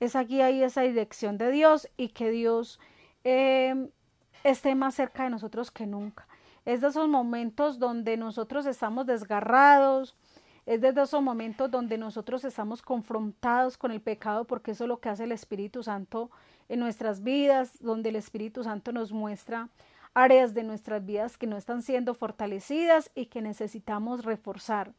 esa 0.01 0.23
guía 0.25 0.51
y 0.51 0.63
esa 0.63 0.83
dirección 0.83 1.39
de 1.39 1.51
Dios 1.51 1.89
y 1.97 2.09
que 2.09 2.31
Dios 2.31 2.81
eh, 3.25 3.89
esté 4.43 4.75
más 4.75 4.95
cerca 4.95 5.25
de 5.25 5.31
nosotros 5.31 5.71
que 5.71 5.87
nunca. 5.87 6.27
Es 6.65 6.81
de 6.81 6.89
esos 6.89 7.09
momentos 7.09 7.79
donde 7.79 8.17
nosotros 8.17 8.67
estamos 8.67 9.07
desgarrados, 9.07 10.17
es 10.65 10.81
de 10.81 10.89
esos 10.89 11.23
momentos 11.23 11.71
donde 11.71 11.99
nosotros 11.99 12.45
estamos 12.45 12.83
confrontados 12.83 13.77
con 13.77 13.91
el 13.91 14.01
pecado, 14.01 14.45
porque 14.45 14.73
eso 14.73 14.85
es 14.85 14.89
lo 14.89 15.01
que 15.01 15.09
hace 15.09 15.25
el 15.25 15.33
Espíritu 15.33 15.83
Santo 15.83 16.31
en 16.69 16.79
nuestras 16.81 17.23
vidas, 17.23 17.79
donde 17.81 18.11
el 18.11 18.17
Espíritu 18.17 18.63
Santo 18.63 18.93
nos 18.93 19.13
muestra 19.13 19.69
áreas 20.15 20.55
de 20.55 20.63
nuestras 20.63 21.05
vidas 21.05 21.37
que 21.37 21.47
no 21.47 21.57
están 21.57 21.83
siendo 21.83 22.15
fortalecidas 22.15 23.11
y 23.15 23.27
que 23.27 23.43
necesitamos 23.43 24.25
reforzar. 24.25 24.93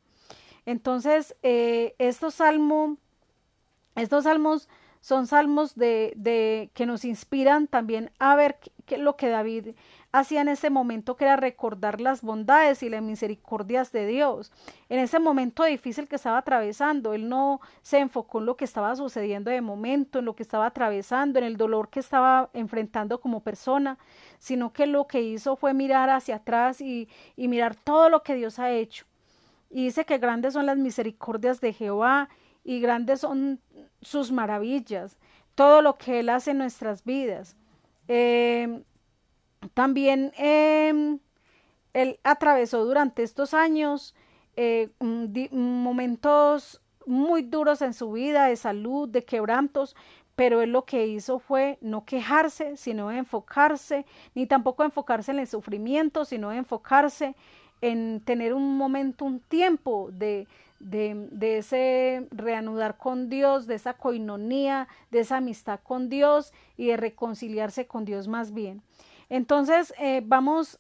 Entonces, 0.66 1.36
eh, 1.44 1.96
estos 1.98 2.36
salmos, 2.36 2.98
estos 3.96 4.24
salmos 4.24 4.70
son 5.04 5.28
salmos 5.28 5.76
de, 5.76 6.14
de 6.16 6.72
que 6.74 6.86
nos 6.86 7.04
inspiran 7.04 7.68
también 7.68 8.12
a 8.20 8.38
ver 8.38 8.58
qué, 8.86 8.98
lo 8.98 9.18
que 9.18 9.28
David 9.28 9.76
hacía 10.14 10.40
en 10.40 10.48
ese 10.48 10.70
momento, 10.70 11.18
que 11.18 11.26
era 11.26 11.36
recordar 11.36 12.00
las 12.00 12.22
bondades 12.22 12.84
y 12.84 12.90
las 12.90 13.02
misericordias 13.02 13.92
de 13.92 14.08
Dios. 14.08 14.54
En 14.88 15.00
ese 15.00 15.20
momento 15.20 15.66
difícil 15.66 16.08
que 16.08 16.16
estaba 16.16 16.38
atravesando, 16.38 17.14
él 17.14 17.28
no 17.28 17.60
se 17.82 18.00
enfocó 18.00 18.40
en 18.40 18.46
lo 18.46 18.56
que 18.56 18.64
estaba 18.64 18.96
sucediendo 18.96 19.52
de 19.52 19.60
momento, 19.60 20.20
en 20.20 20.26
lo 20.26 20.36
que 20.36 20.44
estaba 20.44 20.68
atravesando, 20.68 21.38
en 21.38 21.46
el 21.46 21.58
dolor 21.58 21.90
que 21.90 22.00
estaba 22.00 22.50
enfrentando 22.54 23.20
como 23.20 23.42
persona, 23.42 23.98
sino 24.40 24.72
que 24.72 24.86
lo 24.86 25.08
que 25.08 25.22
hizo 25.22 25.58
fue 25.58 25.74
mirar 25.74 26.10
hacia 26.12 26.38
atrás 26.38 26.80
y 26.80 27.10
mirar 27.36 27.76
todo 27.76 28.08
lo 28.08 28.24
que 28.24 28.36
Dios 28.36 28.58
ha 28.60 28.72
hecho. 28.72 29.06
Y 29.74 29.86
dice 29.86 30.06
que 30.06 30.20
grandes 30.20 30.54
son 30.54 30.68
las 30.68 30.78
misericordias 30.78 31.60
de 31.60 31.74
Jehová 31.74 32.30
y 32.64 32.80
grandes 32.80 33.22
son 33.22 33.60
sus 34.02 34.32
maravillas, 34.32 35.18
todo 35.56 35.82
lo 35.82 35.98
que 35.98 36.20
Él 36.20 36.30
hace 36.30 36.52
en 36.52 36.60
nuestras 36.60 37.04
vidas. 37.04 37.58
Em, 38.08 38.84
también 39.74 40.32
em, 40.38 41.18
Él 41.94 42.20
atravesó 42.24 42.86
durante 42.86 43.24
estos 43.24 43.56
años 43.56 44.14
eh, 44.56 44.92
momentos 45.52 46.80
muy 47.08 47.42
duros 47.42 47.82
en 47.82 47.96
su 47.96 48.12
vida, 48.12 48.46
de 48.46 48.56
salud, 48.56 49.10
de 49.10 49.26
quebrantos, 49.26 49.96
pero 50.36 50.62
él 50.62 50.72
lo 50.72 50.86
que 50.86 51.08
hizo 51.08 51.40
fue 51.40 51.80
no 51.82 52.06
quejarse, 52.06 52.78
sino 52.78 53.12
enfocarse, 53.12 54.06
ni 54.36 54.46
tampoco 54.46 54.84
enfocarse 54.84 55.32
en 55.32 55.40
el 55.40 55.48
sufrimiento, 55.48 56.26
sino 56.26 56.52
enfocarse 56.52 57.36
en 57.84 58.22
tener 58.22 58.54
un 58.54 58.78
momento, 58.78 59.26
un 59.26 59.42
tiempo 59.42 60.10
de, 60.14 60.48
de, 60.80 61.58
ese 61.58 62.26
reanudar 62.32 62.98
con 62.98 63.30
Dios, 63.30 63.68
de 63.68 63.76
esa 63.76 63.96
coinonía, 63.96 64.88
de 65.12 65.20
esa 65.20 65.38
amistad 65.38 65.82
con 65.84 66.08
Dios 66.08 66.54
y 66.78 66.88
de 66.88 66.98
reconciliarse 66.98 67.86
con 67.86 68.06
Dios 68.06 68.30
más 68.30 68.54
bien. 68.54 68.82
Entonces, 69.28 69.94
eh, 70.00 70.22
vamos 70.26 70.80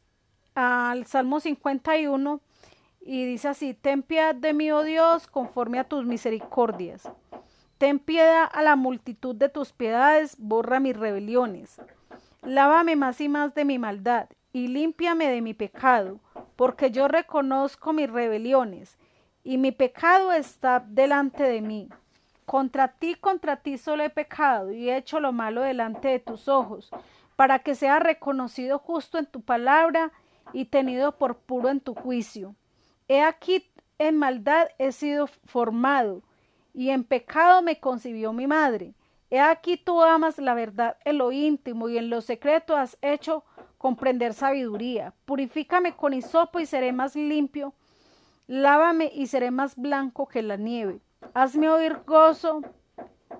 al 0.55 1.05
Salmo 1.05 1.41
51 1.41 2.39
y 3.01 3.25
dice 3.25 3.49
así, 3.49 3.73
ten 3.73 4.01
piedad 4.01 4.33
de 4.33 4.53
mí, 4.53 4.71
oh 4.71 4.83
Dios, 4.83 5.27
conforme 5.27 5.79
a 5.79 5.83
tus 5.83 6.05
misericordias. 6.05 7.11
Ten 7.79 7.99
piedad 7.99 8.49
a 8.49 8.61
la 8.63 8.77
multitud 8.77 9.35
de 9.35 9.49
tus 9.49 9.73
piedades, 9.73 10.37
borra 10.37 10.79
mis 10.79 10.95
rebeliones. 10.95 11.81
Lávame 12.43 12.95
más 12.95 13.19
y 13.19 13.27
más 13.27 13.53
de 13.55 13.65
mi 13.65 13.77
maldad 13.77 14.29
y 14.53 14.67
límpiame 14.67 15.27
de 15.27 15.41
mi 15.41 15.53
pecado, 15.53 16.19
porque 16.63 16.91
yo 16.91 17.09
reconozco 17.09 17.91
mis 17.91 18.09
rebeliones 18.09 18.97
y 19.43 19.57
mi 19.57 19.73
pecado 19.73 20.31
está 20.31 20.79
delante 20.79 21.43
de 21.43 21.59
mí. 21.59 21.89
Contra 22.45 22.87
ti, 22.87 23.15
contra 23.15 23.57
ti 23.57 23.77
solo 23.77 24.01
he 24.01 24.09
pecado 24.09 24.71
y 24.71 24.89
he 24.89 24.95
hecho 24.95 25.19
lo 25.19 25.33
malo 25.33 25.59
delante 25.59 26.07
de 26.07 26.19
tus 26.19 26.47
ojos, 26.47 26.89
para 27.35 27.59
que 27.59 27.75
sea 27.75 27.99
reconocido 27.99 28.79
justo 28.79 29.17
en 29.17 29.25
tu 29.25 29.41
palabra 29.41 30.13
y 30.53 30.63
tenido 30.63 31.17
por 31.17 31.35
puro 31.35 31.67
en 31.67 31.81
tu 31.81 31.95
juicio. 31.95 32.55
He 33.09 33.21
aquí 33.21 33.69
en 33.97 34.17
maldad 34.17 34.69
he 34.77 34.93
sido 34.93 35.27
formado, 35.27 36.23
y 36.73 36.91
en 36.91 37.03
pecado 37.03 37.61
me 37.61 37.81
concibió 37.81 38.31
mi 38.31 38.47
madre. 38.47 38.93
He 39.29 39.41
aquí 39.41 39.75
tú 39.75 40.01
amas 40.01 40.37
la 40.37 40.53
verdad 40.53 40.95
en 41.03 41.17
lo 41.17 41.33
íntimo 41.33 41.89
y 41.89 41.97
en 41.97 42.09
lo 42.09 42.21
secreto 42.21 42.77
has 42.77 42.97
hecho 43.01 43.43
comprender 43.83 44.33
sabiduría. 44.33 45.13
Purifícame 45.25 45.93
con 45.97 46.13
hisopo 46.13 46.61
y 46.61 46.65
seré 46.65 46.93
más 46.93 47.17
limpio 47.17 47.73
Lávame 48.47 49.11
y 49.13 49.27
seré 49.27 49.51
más 49.51 49.75
blanco 49.75 50.25
que 50.27 50.41
la 50.41 50.55
nieve. 50.55 51.01
Hazme 51.33 51.69
oír 51.69 51.99
gozo 52.05 52.61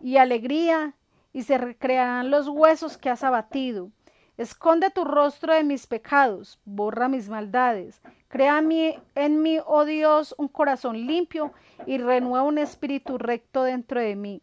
y 0.02 0.18
alegría, 0.18 0.96
y 1.32 1.44
se 1.44 1.58
recrearán 1.58 2.30
los 2.30 2.50
huesos 2.50 2.98
que 2.98 3.10
has 3.10 3.24
abatido. 3.24 3.90
Esconde 4.36 4.90
tu 4.90 5.06
rostro 5.06 5.54
de 5.54 5.64
mis 5.64 5.88
pecados, 5.88 6.60
borra 6.66 7.08
mis 7.08 7.30
maldades. 7.30 8.02
Crea 8.28 8.60
en 8.60 9.42
mí, 9.42 9.60
oh 9.66 9.86
Dios, 9.86 10.36
un 10.38 10.50
corazón 10.50 11.06
limpio 11.08 11.54
y 11.86 12.00
renueva 12.00 12.44
un 12.44 12.58
espíritu 12.58 13.18
recto 13.18 13.64
dentro 13.64 14.02
de 14.02 14.16
mí. 14.16 14.42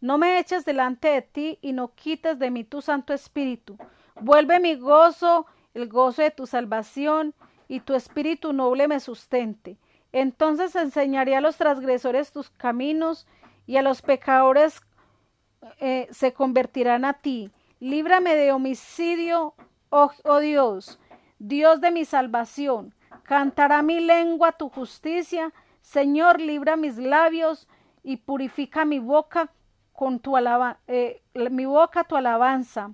No 0.00 0.18
me 0.18 0.38
eches 0.38 0.64
delante 0.64 1.08
de 1.08 1.22
ti 1.22 1.58
y 1.60 1.72
no 1.72 1.94
quites 1.94 2.38
de 2.38 2.50
mí 2.50 2.64
tu 2.64 2.82
Santo 2.82 3.12
Espíritu. 3.12 3.76
Vuelve 4.20 4.60
mi 4.60 4.76
gozo, 4.76 5.46
el 5.74 5.88
gozo 5.88 6.22
de 6.22 6.30
tu 6.30 6.46
salvación, 6.46 7.34
y 7.68 7.80
tu 7.80 7.94
espíritu 7.94 8.52
noble 8.52 8.88
me 8.88 9.00
sustente. 9.00 9.78
Entonces 10.12 10.76
enseñaré 10.76 11.36
a 11.36 11.40
los 11.40 11.56
transgresores 11.56 12.32
tus 12.32 12.50
caminos, 12.50 13.26
y 13.66 13.76
a 13.76 13.82
los 13.82 14.02
pecadores 14.02 14.80
eh, 15.78 16.08
se 16.10 16.32
convertirán 16.32 17.04
a 17.04 17.14
ti. 17.14 17.50
Líbrame 17.80 18.34
de 18.34 18.52
homicidio, 18.52 19.54
oh, 19.90 20.10
oh 20.24 20.40
Dios, 20.40 20.98
Dios 21.38 21.80
de 21.80 21.90
mi 21.90 22.04
salvación. 22.04 22.94
Cantará 23.24 23.82
mi 23.82 24.00
lengua 24.00 24.52
tu 24.52 24.68
justicia. 24.68 25.52
Señor, 25.80 26.40
libra 26.40 26.76
mis 26.76 26.96
labios 26.96 27.68
y 28.02 28.18
purifica 28.18 28.84
mi 28.84 28.98
boca 28.98 29.52
con 29.92 30.20
tu 30.20 30.36
eh, 30.86 31.22
mi 31.34 31.64
boca 31.64 32.04
tu 32.04 32.16
alabanza. 32.16 32.92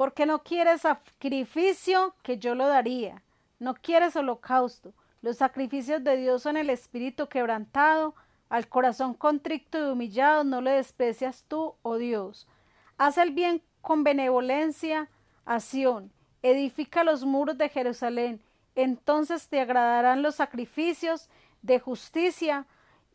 Porque 0.00 0.24
no 0.24 0.42
quieres 0.42 0.80
sacrificio 0.80 2.14
que 2.22 2.38
yo 2.38 2.54
lo 2.54 2.66
daría. 2.66 3.22
No 3.58 3.74
quieres 3.74 4.16
holocausto. 4.16 4.94
Los 5.20 5.36
sacrificios 5.36 6.02
de 6.02 6.16
Dios 6.16 6.40
son 6.42 6.56
el 6.56 6.70
espíritu 6.70 7.28
quebrantado. 7.28 8.14
Al 8.48 8.66
corazón 8.66 9.12
contrito 9.12 9.78
y 9.78 9.90
humillado 9.90 10.42
no 10.42 10.62
le 10.62 10.70
desprecias 10.70 11.44
tú, 11.48 11.74
oh 11.82 11.98
Dios. 11.98 12.48
Haz 12.96 13.18
el 13.18 13.32
bien 13.32 13.60
con 13.82 14.02
benevolencia 14.02 15.10
a 15.44 15.60
Sión. 15.60 16.10
Edifica 16.42 17.04
los 17.04 17.26
muros 17.26 17.58
de 17.58 17.68
Jerusalén. 17.68 18.40
Entonces 18.76 19.48
te 19.48 19.60
agradarán 19.60 20.22
los 20.22 20.36
sacrificios 20.36 21.28
de 21.60 21.78
justicia 21.78 22.64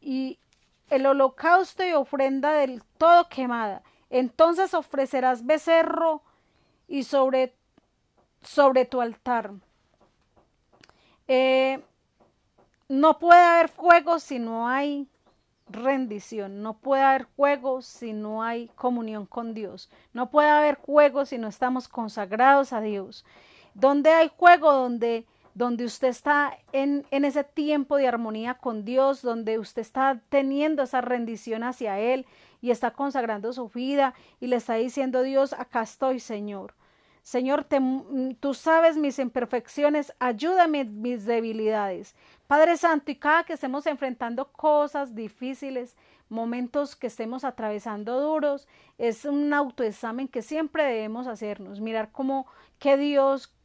y 0.01 0.37
el 0.91 1.07
holocausto 1.07 1.83
y 1.83 1.93
ofrenda 1.93 2.51
del 2.53 2.83
todo 2.99 3.27
quemada. 3.27 3.81
Entonces 4.11 4.75
ofrecerás 4.75 5.47
becerro 5.47 6.21
y 6.87 7.03
sobre, 7.03 7.53
sobre 8.41 8.85
tu 8.85 9.01
altar. 9.01 9.51
Eh, 11.27 11.81
no 12.87 13.17
puede 13.17 13.41
haber 13.41 13.69
fuego 13.69 14.19
si 14.19 14.39
no 14.39 14.67
hay 14.67 15.07
rendición, 15.67 16.61
no 16.61 16.75
puede 16.77 17.01
haber 17.01 17.25
fuego 17.25 17.81
si 17.81 18.13
no 18.13 18.43
hay 18.43 18.67
comunión 18.75 19.25
con 19.25 19.55
Dios, 19.55 19.89
no 20.13 20.29
puede 20.29 20.49
haber 20.49 20.75
fuego 20.75 21.25
si 21.25 21.39
no 21.39 21.47
estamos 21.47 21.87
consagrados 21.87 22.73
a 22.73 22.81
Dios. 22.81 23.25
Donde 23.73 24.11
hay 24.11 24.29
fuego, 24.29 24.71
donde 24.71 25.25
donde 25.55 25.85
usted 25.85 26.09
está 26.09 26.59
en, 26.73 27.07
en, 27.11 27.25
ese 27.25 27.45
tiempo 27.45 27.95
de 27.95 28.07
armonía 28.07 28.55
con 28.55 28.83
Dios, 28.83 29.21
donde 29.21 29.57
usted 29.57 29.81
está 29.81 30.21
teniendo 30.29 30.83
esa 30.83 30.99
rendición 30.99 31.63
hacia 31.63 31.97
Él 31.97 32.27
y 32.61 32.71
está 32.71 32.91
consagrando 32.91 33.53
su 33.53 33.69
vida 33.69 34.13
y 34.41 34.47
le 34.47 34.57
está 34.57 34.75
diciendo 34.75 35.23
Dios, 35.23 35.53
acá 35.53 35.81
estoy, 35.81 36.19
Señor. 36.19 36.75
Señor, 37.23 37.63
te, 37.63 37.79
tú 38.39 38.53
sabes 38.53 38.97
mis 38.97 39.17
imperfecciones, 39.17 40.13
ayúdame 40.19 40.83
mis 40.83 41.25
debilidades. 41.25 42.15
Padre 42.47 42.77
Santo, 42.77 43.09
y 43.09 43.15
cada 43.15 43.45
que 43.45 43.53
estemos 43.53 43.87
enfrentando 43.87 44.51
cosas 44.51 45.15
difíciles, 45.15 45.95
momentos 46.27 46.95
que 46.95 47.07
estemos 47.07 47.43
atravesando 47.43 48.19
duros, 48.19 48.67
es 48.97 49.25
un 49.25 49.53
autoexamen 49.53 50.27
que 50.27 50.41
siempre 50.41 50.83
debemos 50.83 51.27
hacernos, 51.27 51.79
mirar 51.79 52.11
cómo, 52.11 52.45
qué 52.77 52.97
Dios 52.97 53.55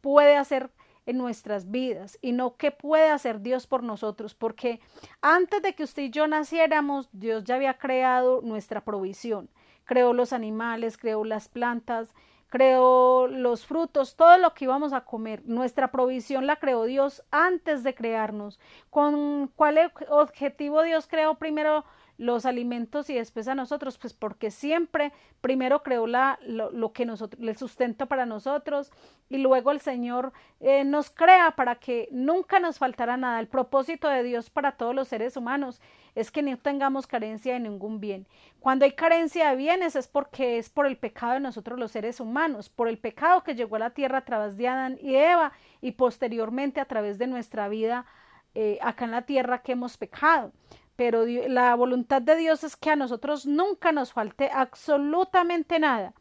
puede 0.00 0.36
hacer 0.36 0.70
en 1.06 1.18
nuestras 1.18 1.70
vidas 1.70 2.18
y 2.20 2.32
no 2.32 2.56
qué 2.56 2.70
puede 2.70 3.08
hacer 3.08 3.40
Dios 3.40 3.66
por 3.66 3.82
nosotros, 3.82 4.34
porque 4.34 4.80
antes 5.22 5.62
de 5.62 5.74
que 5.74 5.84
usted 5.84 6.04
y 6.04 6.10
yo 6.10 6.26
naciéramos, 6.26 7.08
Dios 7.12 7.44
ya 7.44 7.54
había 7.54 7.78
creado 7.78 8.42
nuestra 8.42 8.84
provisión, 8.84 9.48
creó 9.84 10.12
los 10.12 10.32
animales, 10.32 10.98
creó 10.98 11.24
las 11.24 11.48
plantas, 11.48 12.12
creó 12.48 13.26
los 13.28 13.66
frutos, 13.66 14.16
todo 14.16 14.38
lo 14.38 14.54
que 14.54 14.64
íbamos 14.64 14.92
a 14.92 15.02
comer. 15.02 15.42
Nuestra 15.46 15.90
provisión 15.90 16.46
la 16.46 16.56
creó 16.56 16.84
Dios 16.84 17.22
antes 17.30 17.82
de 17.82 17.94
crearnos. 17.94 18.60
¿Con 18.90 19.48
cuál 19.56 19.92
objetivo 20.08 20.82
Dios 20.82 21.06
creó 21.06 21.36
primero 21.36 21.84
los 22.18 22.46
alimentos 22.46 23.10
y 23.10 23.14
después 23.14 23.46
a 23.48 23.54
nosotros, 23.54 23.98
pues 23.98 24.14
porque 24.14 24.50
siempre 24.50 25.12
primero 25.40 25.82
creó 25.82 26.06
la, 26.06 26.38
lo, 26.42 26.92
que 26.92 27.04
nosotros, 27.04 27.42
el 27.42 27.56
sustento 27.56 28.06
para 28.06 28.24
nosotros 28.24 28.90
y 29.28 29.38
luego 29.38 29.70
el 29.70 29.80
Señor 29.80 30.32
eh, 30.60 30.84
nos 30.84 31.10
crea 31.10 31.52
para 31.56 31.74
que 31.76 32.08
nunca 32.10 32.58
nos 32.58 32.78
faltara 32.78 33.16
nada. 33.16 33.40
El 33.40 33.48
propósito 33.48 34.08
de 34.08 34.22
Dios 34.22 34.48
para 34.48 34.72
todos 34.72 34.94
los 34.94 35.08
seres 35.08 35.36
humanos 35.36 35.80
es 36.14 36.30
que 36.30 36.42
no 36.42 36.56
tengamos 36.56 37.06
carencia 37.06 37.52
de 37.52 37.60
ningún 37.60 38.00
bien. 38.00 38.26
Cuando 38.60 38.86
hay 38.86 38.92
carencia 38.92 39.50
de 39.50 39.56
bienes 39.56 39.94
es 39.96 40.08
porque 40.08 40.58
es 40.58 40.70
por 40.70 40.86
el 40.86 40.96
pecado 40.96 41.34
de 41.34 41.40
nosotros 41.40 41.78
los 41.78 41.92
seres 41.92 42.20
humanos, 42.20 42.70
por 42.70 42.88
el 42.88 42.98
pecado 42.98 43.42
que 43.42 43.54
llegó 43.54 43.76
a 43.76 43.80
la 43.80 43.90
tierra 43.90 44.18
a 44.18 44.24
través 44.24 44.56
de 44.56 44.68
Adán 44.68 44.98
y 45.02 45.16
Eva 45.16 45.52
y 45.82 45.92
posteriormente 45.92 46.80
a 46.80 46.86
través 46.86 47.18
de 47.18 47.26
nuestra 47.26 47.68
vida 47.68 48.06
eh, 48.54 48.78
acá 48.80 49.04
en 49.04 49.10
la 49.10 49.22
tierra 49.22 49.58
que 49.58 49.72
hemos 49.72 49.98
pecado 49.98 50.50
pero 50.96 51.26
la 51.26 51.74
voluntad 51.74 52.22
de 52.22 52.36
Dios 52.36 52.64
es 52.64 52.74
que 52.74 52.90
a 52.90 52.96
nosotros 52.96 53.46
nunca 53.46 53.92
nos 53.92 54.12
falte 54.12 54.50
absolutamente 54.50 55.78
nada, 55.78 56.14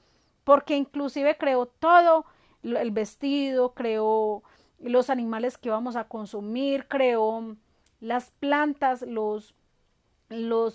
porque 0.43 0.75
inclusive 0.75 1.37
creó 1.37 1.65
todo, 1.65 2.25
el 2.63 2.91
vestido, 2.91 3.73
creó 3.73 4.43
los 4.79 5.09
animales 5.09 5.57
que 5.57 5.69
vamos 5.69 5.95
a 5.95 6.07
consumir, 6.07 6.87
creó 6.87 7.55
las 8.01 8.31
plantas, 8.31 9.01
los, 9.01 9.55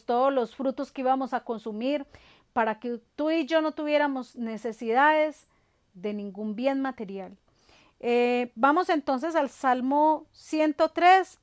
todos 0.06 0.32
los 0.32 0.56
frutos 0.56 0.92
que 0.92 1.02
íbamos 1.02 1.34
a 1.34 1.44
consumir, 1.44 2.06
para 2.52 2.80
que 2.80 3.00
tú 3.16 3.30
y 3.30 3.46
yo 3.46 3.60
no 3.60 3.72
tuviéramos 3.72 4.34
necesidades 4.34 5.46
de 5.94 6.14
ningún 6.14 6.56
bien 6.56 6.80
material. 6.80 7.36
Eh, 8.00 8.50
vamos 8.54 8.88
entonces 8.88 9.36
al 9.36 9.50
Salmo 9.50 10.26
103, 10.32 11.38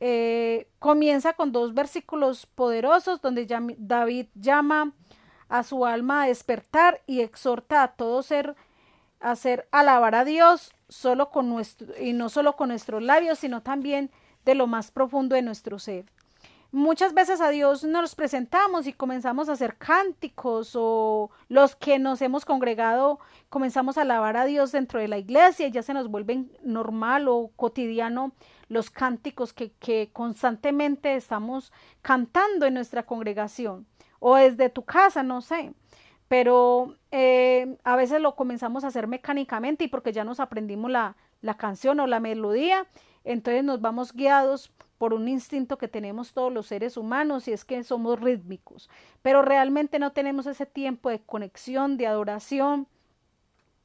eh, 0.00 0.68
comienza 0.78 1.34
con 1.34 1.52
dos 1.52 1.74
versículos 1.74 2.46
poderosos 2.46 3.20
donde 3.20 3.46
David 3.78 4.26
llama 4.34 4.92
a 5.48 5.62
su 5.62 5.86
alma 5.86 6.22
a 6.22 6.26
despertar 6.26 7.02
y 7.06 7.20
exhorta 7.20 7.82
a 7.82 7.92
todo 7.94 8.22
ser 8.22 8.56
a 9.20 9.30
hacer 9.30 9.66
alabar 9.72 10.14
a 10.14 10.24
Dios 10.24 10.74
solo 10.88 11.30
con 11.30 11.48
nuestro 11.48 11.98
y 11.98 12.12
no 12.12 12.28
solo 12.28 12.56
con 12.56 12.68
nuestros 12.68 13.02
labios, 13.02 13.38
sino 13.38 13.62
también 13.62 14.10
de 14.44 14.54
lo 14.54 14.66
más 14.66 14.90
profundo 14.90 15.34
de 15.34 15.42
nuestro 15.42 15.78
ser. 15.78 16.04
Muchas 16.74 17.14
veces 17.14 17.40
a 17.40 17.50
Dios 17.50 17.84
nos 17.84 18.16
presentamos 18.16 18.88
y 18.88 18.92
comenzamos 18.92 19.48
a 19.48 19.52
hacer 19.52 19.76
cánticos 19.76 20.72
o 20.74 21.30
los 21.48 21.76
que 21.76 22.00
nos 22.00 22.20
hemos 22.20 22.44
congregado 22.44 23.20
comenzamos 23.48 23.96
a 23.96 24.02
alabar 24.02 24.36
a 24.36 24.44
Dios 24.44 24.72
dentro 24.72 24.98
de 24.98 25.06
la 25.06 25.16
iglesia 25.16 25.68
y 25.68 25.70
ya 25.70 25.84
se 25.84 25.94
nos 25.94 26.08
vuelve 26.08 26.46
normal 26.64 27.28
o 27.28 27.52
cotidiano 27.54 28.32
los 28.68 28.90
cánticos 28.90 29.52
que, 29.52 30.10
constantemente 30.12 31.14
estamos 31.14 31.72
cantando 32.02 32.66
en 32.66 32.74
nuestra 32.74 33.04
congregación 33.04 33.86
o 34.18 34.34
desde 34.34 34.68
tu 34.68 34.82
casa, 34.82 35.22
no 35.22 35.42
sé. 35.42 35.72
Pero 36.26 36.96
eh, 37.12 37.78
a 37.84 37.94
veces 37.94 38.20
lo 38.20 38.34
comenzamos 38.34 38.82
a 38.82 38.88
hacer 38.88 39.06
mecánicamente 39.06 39.84
y 39.84 39.88
porque 39.88 40.12
ya 40.12 40.24
nos 40.24 40.40
aprendimos 40.40 40.90
la 40.90 41.54
canción 41.56 42.00
o 42.00 42.08
la 42.08 42.18
melodía, 42.18 42.88
entonces 43.24 43.64
nos 43.64 43.80
vamos 43.80 44.12
guiados 44.12 44.70
por 44.98 45.12
un 45.12 45.28
instinto 45.28 45.76
que 45.76 45.88
tenemos 45.88 46.32
todos 46.32 46.52
los 46.52 46.66
seres 46.66 46.96
humanos 46.96 47.48
y 47.48 47.52
es 47.52 47.64
que 47.64 47.82
somos 47.82 48.20
rítmicos, 48.20 48.88
pero 49.22 49.42
realmente 49.42 49.98
no 49.98 50.12
tenemos 50.12 50.46
ese 50.46 50.66
tiempo 50.66 51.10
de 51.10 51.20
conexión, 51.20 51.96
de 51.96 52.06
adoración, 52.06 52.86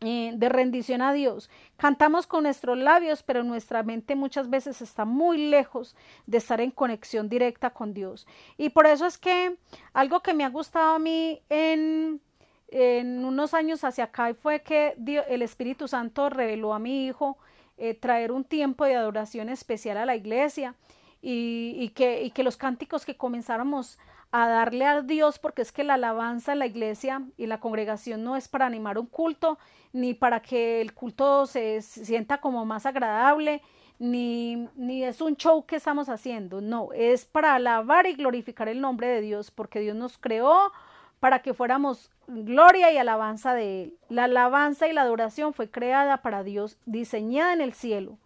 eh, 0.01 0.31
de 0.33 0.47
rendición 0.47 1.01
a 1.01 1.11
Dios. 1.11 1.49
Cantamos 1.75 2.25
con 2.25 2.43
nuestros 2.43 2.77
labios, 2.77 3.21
pero 3.21 3.43
nuestra 3.43 3.83
mente 3.83 4.15
muchas 4.15 4.49
veces 4.49 4.81
está 4.81 5.03
muy 5.03 5.49
lejos 5.49 5.93
de 6.25 6.37
estar 6.37 6.61
en 6.61 6.71
conexión 6.71 7.27
directa 7.27 7.71
con 7.71 7.93
Dios. 7.93 8.25
Y 8.57 8.69
por 8.69 8.87
eso 8.87 9.05
es 9.05 9.17
que 9.17 9.57
algo 9.91 10.21
que 10.21 10.33
me 10.33 10.45
ha 10.45 10.49
gustado 10.49 10.95
a 10.95 10.99
mí 10.99 11.41
en, 11.49 12.21
en 12.69 13.25
unos 13.25 13.53
años 13.53 13.83
hacia 13.83 14.05
acá 14.05 14.33
fue 14.35 14.61
que 14.61 14.95
el 15.27 15.41
Espíritu 15.41 15.89
Santo 15.89 16.29
reveló 16.29 16.73
a 16.73 16.79
mi 16.79 17.05
hijo 17.05 17.37
eh, 17.79 17.93
traer 17.93 18.31
un 18.31 18.43
tiempo 18.43 18.85
de 18.85 18.95
adoración 18.95 19.49
especial 19.49 19.97
a 19.97 20.05
la 20.05 20.15
iglesia 20.15 20.75
y, 21.21 21.89
que, 21.95 22.23
y 22.23 22.31
que 22.31 22.43
los 22.43 22.57
cánticos 22.57 23.05
que 23.05 23.17
comenzáramos 23.17 23.97
a 24.31 24.47
darle 24.47 24.85
a 24.85 25.01
Dios, 25.01 25.39
porque 25.39 25.61
es 25.61 25.71
que 25.71 25.83
la 25.83 25.95
alabanza 25.95 26.51
en 26.51 26.59
la 26.59 26.67
iglesia 26.67 27.23
y 27.37 27.47
la 27.47 27.59
congregación 27.59 28.23
no 28.23 28.35
es 28.35 28.47
para 28.47 28.65
animar 28.65 28.99
un 28.99 29.07
culto, 29.07 29.57
ni 29.91 30.13
para 30.13 30.41
que 30.41 30.81
el 30.81 30.93
culto 30.93 31.47
se 31.47 31.81
sienta 31.81 32.39
como 32.39 32.65
más 32.65 32.85
agradable, 32.85 33.61
ni, 33.97 34.67
ni 34.75 35.03
es 35.03 35.19
un 35.19 35.35
show 35.35 35.65
que 35.65 35.77
estamos 35.77 36.09
haciendo, 36.09 36.61
no, 36.61 36.89
es 36.93 37.25
para 37.25 37.55
alabar 37.55 38.05
y 38.05 38.13
glorificar 38.13 38.69
el 38.69 38.81
nombre 38.81 39.07
de 39.07 39.21
Dios, 39.21 39.51
porque 39.51 39.79
Dios 39.79 39.95
nos 39.95 40.17
creó 40.17 40.71
para 41.19 41.41
que 41.41 41.53
fuéramos 41.53 42.11
gloria 42.27 42.91
y 42.91 42.97
alabanza 42.97 43.53
de 43.53 43.83
Él. 43.83 43.97
La 44.09 44.25
alabanza 44.25 44.87
y 44.87 44.93
la 44.93 45.01
adoración 45.01 45.53
fue 45.53 45.69
creada 45.69 46.21
para 46.21 46.43
Dios, 46.43 46.77
diseñada 46.85 47.53
en 47.53 47.61
el 47.61 47.73
cielo 47.73 48.17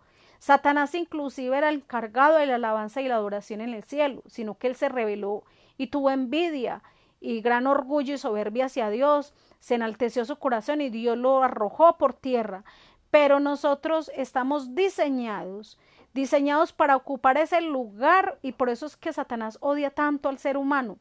Satanás 0.43 0.93
inclusive 0.93 1.57
era 1.57 1.71
encargado 1.71 2.35
de 2.35 2.45
la 2.45 2.55
alabanza 2.55 2.99
y 2.99 3.07
la 3.07 3.15
adoración 3.15 3.61
en 3.61 3.73
el 3.73 3.85
cielo, 3.85 4.23
sino 4.25 4.57
que 4.57 4.67
él 4.67 4.75
se 4.75 4.89
rebeló 4.89 5.45
y 5.77 5.87
tuvo 5.87 6.11
envidia 6.11 6.83
y 7.21 7.39
gran 7.39 7.65
orgullo 7.65 8.15
y 8.15 8.17
soberbia 8.17 8.65
hacia 8.65 8.89
Dios, 8.89 9.33
se 9.61 9.75
enalteció 9.75 10.25
su 10.25 10.35
corazón 10.39 10.81
y 10.81 10.89
Dios 10.89 11.17
lo 11.17 11.41
arrojó 11.41 11.97
por 11.97 12.13
tierra. 12.13 12.65
Pero 13.09 13.39
nosotros 13.39 14.11
estamos 14.17 14.75
diseñados, 14.75 15.79
diseñados 16.13 16.73
para 16.73 16.97
ocupar 16.97 17.37
ese 17.37 17.61
lugar 17.61 18.37
y 18.41 18.51
por 18.51 18.69
eso 18.69 18.85
es 18.85 18.97
que 18.97 19.13
Satanás 19.13 19.57
odia 19.61 19.91
tanto 19.91 20.27
al 20.27 20.39
ser 20.39 20.57
humano, 20.57 20.97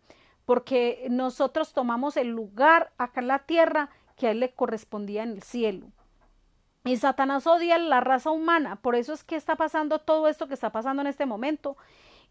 porque 0.52 1.06
nosotros 1.08 1.72
tomamos 1.72 2.18
el 2.18 2.28
lugar 2.28 2.92
acá 2.98 3.22
en 3.22 3.28
la 3.28 3.38
tierra 3.38 3.88
que 4.18 4.26
a 4.26 4.32
él 4.32 4.40
le 4.40 4.52
correspondía 4.52 5.22
en 5.22 5.30
el 5.30 5.42
cielo. 5.42 5.86
Y 6.84 6.98
Satanás 6.98 7.46
odia 7.46 7.78
la 7.78 8.00
raza 8.00 8.30
humana, 8.30 8.76
por 8.76 8.94
eso 8.94 9.14
es 9.14 9.24
que 9.24 9.34
está 9.34 9.56
pasando 9.56 10.00
todo 10.00 10.28
esto 10.28 10.48
que 10.48 10.52
está 10.52 10.70
pasando 10.70 11.00
en 11.00 11.08
este 11.08 11.24
momento. 11.24 11.78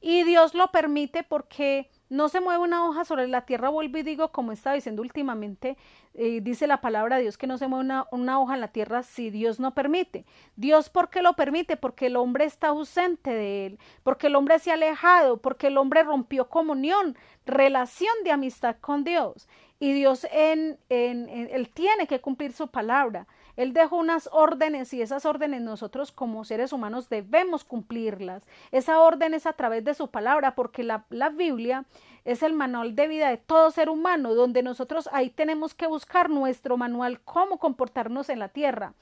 Y 0.01 0.21
Dios 0.21 0.53
lo 0.53 0.67
permite 0.67 1.23
porque 1.23 1.89
no 2.11 2.27
se 2.27 2.41
mueve 2.41 2.61
una 2.61 2.85
hoja 2.85 3.05
sobre 3.05 3.25
la 3.29 3.45
tierra, 3.45 3.69
vuelvo 3.69 3.97
y 3.97 4.03
digo, 4.03 4.33
como 4.33 4.51
estaba 4.51 4.75
diciendo 4.75 5.01
últimamente, 5.01 5.77
eh, 6.13 6.41
dice 6.41 6.67
la 6.67 6.81
palabra 6.81 7.15
de 7.15 7.21
Dios 7.21 7.37
que 7.37 7.47
no 7.47 7.57
se 7.57 7.69
mueve 7.69 8.03
una, 8.11 8.39
hoja 8.39 8.55
en 8.55 8.59
la 8.59 8.67
tierra 8.67 9.01
si 9.01 9.29
Dios 9.29 9.61
no 9.61 9.73
permite. 9.73 10.25
Dios, 10.57 10.89
¿por 10.89 11.09
qué 11.09 11.21
lo 11.21 11.37
permite? 11.37 11.77
Porque 11.77 12.07
el 12.07 12.17
hombre 12.17 12.43
está 12.43 12.67
ausente 12.67 13.31
de 13.31 13.65
él, 13.65 13.79
porque 14.03 14.27
el 14.27 14.35
hombre 14.35 14.59
se 14.59 14.71
ha 14.71 14.73
alejado, 14.73 15.37
porque 15.37 15.67
el 15.67 15.77
hombre 15.77 16.03
rompió 16.03 16.49
comunión, 16.49 17.17
relación 17.45 18.13
de 18.25 18.31
amistad 18.31 18.75
con 18.81 19.05
Dios. 19.05 19.47
Y 19.79 19.93
Dios, 19.93 20.27
en, 20.33 20.77
en, 20.89 21.29
en 21.29 21.47
él 21.49 21.69
tiene 21.69 22.07
que 22.07 22.19
cumplir 22.19 22.51
su 22.51 22.67
palabra. 22.67 23.25
Él 23.55 23.73
dejó 23.73 23.97
unas 23.97 24.29
órdenes 24.31 24.93
y 24.93 25.01
esas 25.01 25.25
órdenes 25.25 25.61
nosotros 25.61 26.11
como 26.11 26.45
seres 26.45 26.73
humanos 26.73 27.09
debemos 27.09 27.63
cumplirlas. 27.63 28.45
Esa 28.71 28.99
orden 28.99 29.33
es 29.33 29.45
a 29.45 29.53
través 29.53 29.83
de 29.83 29.93
su 29.93 30.09
palabra 30.09 30.55
porque 30.55 30.83
la, 30.83 31.05
la 31.09 31.29
Biblia 31.29 31.85
es 32.25 32.43
el 32.43 32.53
manual 32.53 32.95
de 32.95 33.07
vida 33.07 33.29
de 33.29 33.37
todo 33.37 33.71
ser 33.71 33.89
humano, 33.89 34.35
donde 34.35 34.63
nosotros 34.63 35.09
ahí 35.11 35.29
tenemos 35.29 35.73
que 35.73 35.87
buscar 35.87 36.29
nuestro 36.29 36.77
manual, 36.77 37.21
cómo 37.21 37.57
comportarnos 37.57 38.29
en 38.29 38.39
la 38.39 38.49
tierra. 38.49 38.93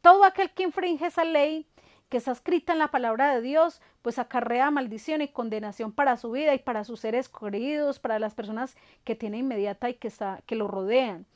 Todo 0.00 0.24
aquel 0.24 0.50
que 0.50 0.62
infringe 0.62 1.06
esa 1.06 1.24
ley 1.24 1.66
que 2.08 2.16
está 2.16 2.32
escrita 2.32 2.72
en 2.72 2.78
la 2.78 2.88
palabra 2.88 3.34
de 3.34 3.42
Dios, 3.42 3.82
pues 4.02 4.18
acarrea 4.18 4.70
maldición 4.70 5.20
y 5.20 5.28
condenación 5.28 5.92
para 5.92 6.16
su 6.16 6.30
vida 6.30 6.54
y 6.54 6.58
para 6.58 6.84
sus 6.84 7.00
seres 7.00 7.28
queridos, 7.28 7.98
para 7.98 8.18
las 8.18 8.34
personas 8.34 8.76
que 9.04 9.14
tiene 9.14 9.38
inmediata 9.38 9.90
y 9.90 9.94
que, 9.94 10.08
está, 10.08 10.40
que 10.46 10.56
lo 10.56 10.68
rodean. 10.68 11.26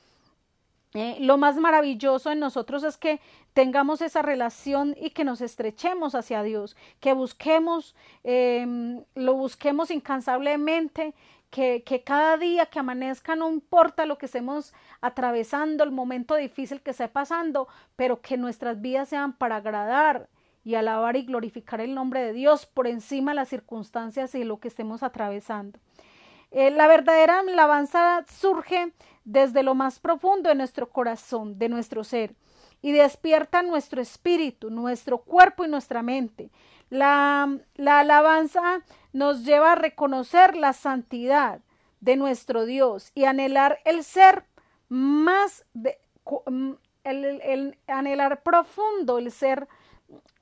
Eh, 0.95 1.17
lo 1.21 1.39
más 1.39 1.57
maravilloso 1.57 2.31
en 2.31 2.39
nosotros 2.39 2.85
es 2.85 2.99
que 2.99 3.21
tengamos 3.55 4.03
esa 4.03 4.21
relación 4.21 4.95
y 5.01 5.11
que 5.11 5.25
nos 5.25 5.41
estrechemos 5.41 6.15
hacia 6.15 6.43
Dios, 6.43 6.77
que 7.01 7.15
busquemos, 7.15 7.95
eh, 8.25 9.03
lo 9.15 9.35
busquemos 9.35 9.91
incansablemente, 9.91 11.15
que, 11.49 11.83
que, 11.83 12.03
cada 12.03 12.37
día 12.37 12.67
que 12.67 12.79
amanezca 12.79 13.37
no 13.37 13.51
importa 13.51 14.07
lo 14.07 14.17
que 14.19 14.27
estemos 14.27 14.75
atravesando, 15.01 15.85
el 15.85 15.91
momento 15.91 16.35
difícil 16.35 16.81
que 16.81 16.93
esté 16.93 17.09
pasando, 17.09 17.69
pero 17.97 18.21
que 18.21 18.37
nuestras 18.37 18.81
vidas 18.81 19.09
sean 19.09 19.35
para 19.35 19.57
agradar 19.57 20.29
y 20.65 20.75
alabar 20.77 21.17
y 21.17 21.25
glorificar 21.25 21.81
el 21.81 21.95
nombre 21.95 22.23
de 22.23 22.33
Dios 22.33 22.67
por 22.67 22.87
encima 22.87 23.33
de 23.33 23.37
las 23.37 23.49
circunstancias 23.49 24.35
y 24.35 24.45
lo 24.45 24.61
que 24.61 24.69
estemos 24.69 25.03
atravesando. 25.03 25.79
Eh, 26.53 26.71
la 26.71 26.87
verdadera 26.87 27.41
alabanza 27.41 28.25
surge 28.29 28.93
desde 29.25 29.63
lo 29.63 29.75
más 29.75 29.99
profundo 29.99 30.51
de 30.51 30.55
nuestro 30.55 30.91
corazón, 30.91 31.59
de 31.59 31.71
nuestro 31.71 32.05
ser, 32.05 32.35
y 32.83 32.93
despierta 32.93 33.63
nuestro 33.63 34.03
espíritu, 34.03 34.71
nuestro 34.71 35.19
cuerpo 35.19 35.65
y 35.65 35.69
nuestra 35.69 36.03
mente. 36.03 36.51
La, 36.91 37.59
la 37.77 38.01
alabanza 38.01 38.83
nos 39.15 39.45
lleva 39.45 39.73
a 39.73 39.77
reconocer 39.77 40.55
la 40.55 40.75
santidad 40.75 41.61
de 42.01 42.17
nuestro 42.17 42.67
Dios 42.67 43.13
y 43.15 43.25
anhelar 43.25 43.79
el 43.87 44.05
ser 44.05 44.45
más, 44.91 45.65
de, 45.73 45.97
mm, 46.47 46.73
el, 47.05 47.25
el, 47.25 47.79
anhelar 47.87 48.43
profundo, 48.43 49.17
el 49.17 49.31
ser 49.31 49.69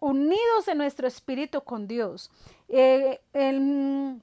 unidos 0.01 0.66
en 0.66 0.79
nuestro 0.79 1.07
espíritu 1.07 1.61
con 1.61 1.87
Dios. 1.87 2.33
Eh, 2.68 3.20
el, 3.33 4.20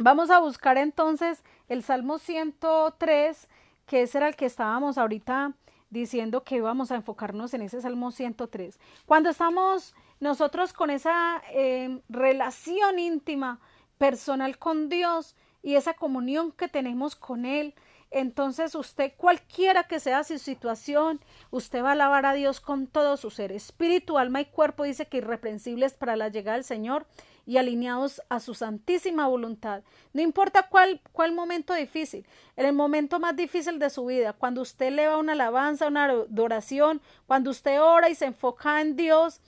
vamos 0.00 0.30
a 0.30 0.40
buscar 0.40 0.78
entonces 0.78 1.44
el 1.68 1.82
Salmo 1.82 2.18
103 2.18 3.48
que 3.86 4.02
ese 4.02 4.18
era 4.18 4.28
el 4.28 4.36
que 4.36 4.46
estábamos 4.46 4.98
ahorita 4.98 5.52
diciendo 5.90 6.44
que 6.44 6.56
íbamos 6.56 6.90
a 6.90 6.96
enfocarnos 6.96 7.52
en 7.54 7.62
ese 7.62 7.80
Salmo 7.80 8.12
103. 8.12 8.78
Cuando 9.04 9.30
estamos 9.30 9.94
nosotros 10.20 10.72
con 10.72 10.90
esa 10.90 11.42
eh, 11.52 12.00
relación 12.08 12.98
íntima, 12.98 13.60
personal 13.98 14.58
con 14.58 14.88
Dios 14.88 15.34
y 15.62 15.74
esa 15.74 15.94
comunión 15.94 16.52
que 16.52 16.68
tenemos 16.68 17.16
con 17.16 17.44
Él, 17.44 17.74
entonces 18.12 18.74
usted, 18.74 19.12
cualquiera 19.16 19.84
que 19.84 20.00
sea 20.00 20.24
su 20.24 20.38
situación, 20.38 21.20
usted 21.50 21.82
va 21.82 21.90
a 21.90 21.92
alabar 21.92 22.26
a 22.26 22.32
Dios 22.32 22.60
con 22.60 22.86
todo 22.86 23.16
su 23.16 23.30
ser, 23.30 23.52
espíritu, 23.52 24.18
alma 24.18 24.40
y 24.40 24.46
cuerpo, 24.46 24.84
dice 24.84 25.06
que 25.06 25.18
irreprensibles 25.18 25.94
para 25.94 26.16
la 26.16 26.28
llegada 26.28 26.56
del 26.56 26.64
Señor 26.64 27.06
y 27.50 27.58
alineados 27.58 28.22
a 28.28 28.38
su 28.38 28.54
santísima 28.54 29.26
voluntad. 29.26 29.82
No 30.12 30.22
importa 30.22 30.68
cuál, 30.68 31.00
cuál 31.10 31.32
momento 31.32 31.74
difícil, 31.74 32.24
en 32.54 32.64
el 32.64 32.72
momento 32.72 33.18
más 33.18 33.34
difícil 33.34 33.80
de 33.80 33.90
su 33.90 34.06
vida, 34.06 34.32
cuando 34.32 34.62
usted 34.62 34.86
eleva 34.86 35.16
una 35.16 35.32
alabanza, 35.32 35.88
una 35.88 36.04
adoración, 36.04 37.02
cuando 37.26 37.50
usted 37.50 37.82
ora 37.82 38.08
y 38.08 38.14
se 38.14 38.26
enfoca 38.26 38.80
en 38.80 38.94
Dios, 38.94 39.40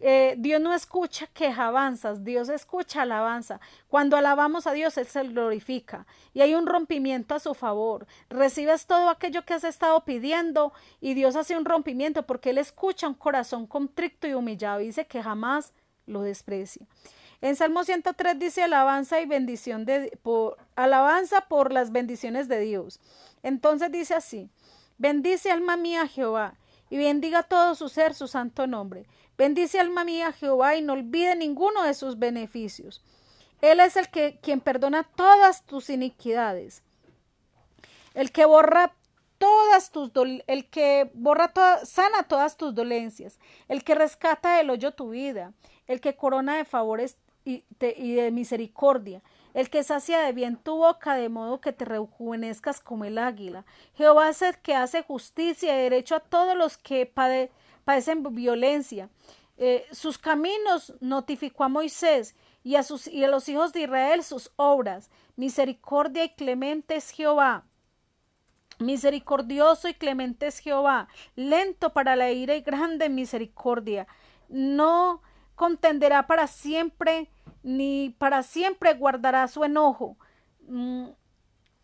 eh, 0.00 0.36
Dios 0.38 0.58
no 0.58 0.72
escucha 0.72 1.26
quejabanzas, 1.26 2.24
Dios 2.24 2.48
escucha 2.48 3.02
alabanza. 3.02 3.60
Cuando 3.88 4.16
alabamos 4.16 4.66
a 4.66 4.72
Dios, 4.72 4.96
Él 4.96 5.04
se 5.04 5.22
glorifica 5.24 6.06
y 6.32 6.40
hay 6.40 6.54
un 6.54 6.66
rompimiento 6.66 7.34
a 7.34 7.40
su 7.40 7.52
favor. 7.52 8.06
Recibes 8.30 8.86
todo 8.86 9.10
aquello 9.10 9.44
que 9.44 9.52
has 9.52 9.64
estado 9.64 10.02
pidiendo 10.06 10.72
y 11.02 11.12
Dios 11.12 11.36
hace 11.36 11.58
un 11.58 11.66
rompimiento 11.66 12.24
porque 12.24 12.48
Él 12.48 12.56
escucha 12.56 13.06
un 13.06 13.12
corazón 13.12 13.66
contrito 13.66 14.26
y 14.26 14.32
humillado 14.32 14.78
dice 14.78 15.06
que 15.06 15.22
jamás 15.22 15.74
lo 16.06 16.22
desprecia. 16.22 16.86
En 17.42 17.56
Salmo 17.56 17.84
103 17.84 18.38
dice 18.38 18.62
alabanza 18.62 19.20
y 19.20 19.26
bendición 19.26 19.86
de 19.86 20.18
por, 20.22 20.58
alabanza 20.76 21.42
por 21.42 21.72
las 21.72 21.90
bendiciones 21.90 22.48
de 22.48 22.60
Dios. 22.60 23.00
Entonces 23.42 23.90
dice 23.90 24.14
así: 24.14 24.50
Bendice 24.98 25.50
alma 25.50 25.76
mía 25.76 26.06
Jehová 26.06 26.54
y 26.90 26.98
bendiga 26.98 27.42
todo 27.42 27.74
su 27.74 27.88
ser 27.88 28.14
su 28.14 28.28
santo 28.28 28.66
nombre. 28.66 29.06
Bendice 29.38 29.80
alma 29.80 30.04
mía 30.04 30.32
Jehová 30.32 30.76
y 30.76 30.82
no 30.82 30.92
olvide 30.92 31.34
ninguno 31.34 31.82
de 31.82 31.94
sus 31.94 32.18
beneficios. 32.18 33.02
Él 33.62 33.80
es 33.80 33.96
el 33.96 34.10
que 34.10 34.38
quien 34.42 34.60
perdona 34.60 35.04
todas 35.04 35.64
tus 35.64 35.88
iniquidades. 35.88 36.82
El 38.12 38.32
que 38.32 38.44
borra 38.44 38.94
todas 39.38 39.90
tus 39.90 40.10
el 40.46 40.68
que 40.68 41.10
borra 41.14 41.50
sana 41.84 42.24
todas 42.24 42.58
tus 42.58 42.74
dolencias, 42.74 43.38
el 43.68 43.82
que 43.82 43.94
rescata 43.94 44.58
del 44.58 44.68
hoyo 44.68 44.92
tu 44.92 45.10
vida, 45.10 45.54
el 45.86 46.02
que 46.02 46.16
corona 46.16 46.58
de 46.58 46.66
favores 46.66 47.16
y 47.44 47.64
de, 47.78 48.30
misericordia, 48.30 49.22
el 49.54 49.70
que 49.70 49.82
sacia 49.82 50.20
de 50.20 50.32
bien 50.32 50.56
tu 50.56 50.76
boca, 50.76 51.14
de 51.14 51.28
modo 51.28 51.60
que 51.60 51.72
te 51.72 51.84
rejuvenezcas 51.84 52.80
como 52.80 53.04
el 53.04 53.18
águila. 53.18 53.64
Jehová 53.94 54.28
es 54.28 54.42
el 54.42 54.58
que 54.58 54.74
hace 54.74 55.02
justicia 55.02 55.74
y 55.74 55.82
derecho 55.82 56.16
a 56.16 56.20
todos 56.20 56.56
los 56.56 56.76
que 56.76 57.06
pade, 57.06 57.50
padecen 57.84 58.22
violencia. 58.34 59.08
Eh, 59.56 59.86
sus 59.92 60.18
caminos 60.18 60.94
notificó 61.00 61.64
a 61.64 61.68
Moisés 61.68 62.34
y 62.62 62.76
a, 62.76 62.82
sus, 62.82 63.06
y 63.06 63.24
a 63.24 63.28
los 63.28 63.48
hijos 63.48 63.72
de 63.72 63.82
Israel 63.82 64.22
sus 64.22 64.50
obras. 64.56 65.10
Misericordia 65.36 66.24
y 66.24 66.30
clemente 66.30 66.96
es 66.96 67.10
Jehová. 67.10 67.64
Misericordioso 68.78 69.88
y 69.88 69.94
clemente 69.94 70.46
es 70.46 70.58
Jehová, 70.58 71.08
lento 71.36 71.92
para 71.92 72.16
la 72.16 72.30
ira 72.30 72.54
y 72.54 72.62
grande 72.62 73.10
misericordia. 73.10 74.06
No 74.48 75.20
contenderá 75.60 76.26
para 76.26 76.46
siempre, 76.46 77.28
ni 77.62 78.16
para 78.16 78.42
siempre 78.42 78.94
guardará 78.94 79.46
su 79.46 79.62
enojo. 79.62 80.16
Mm, 80.66 81.08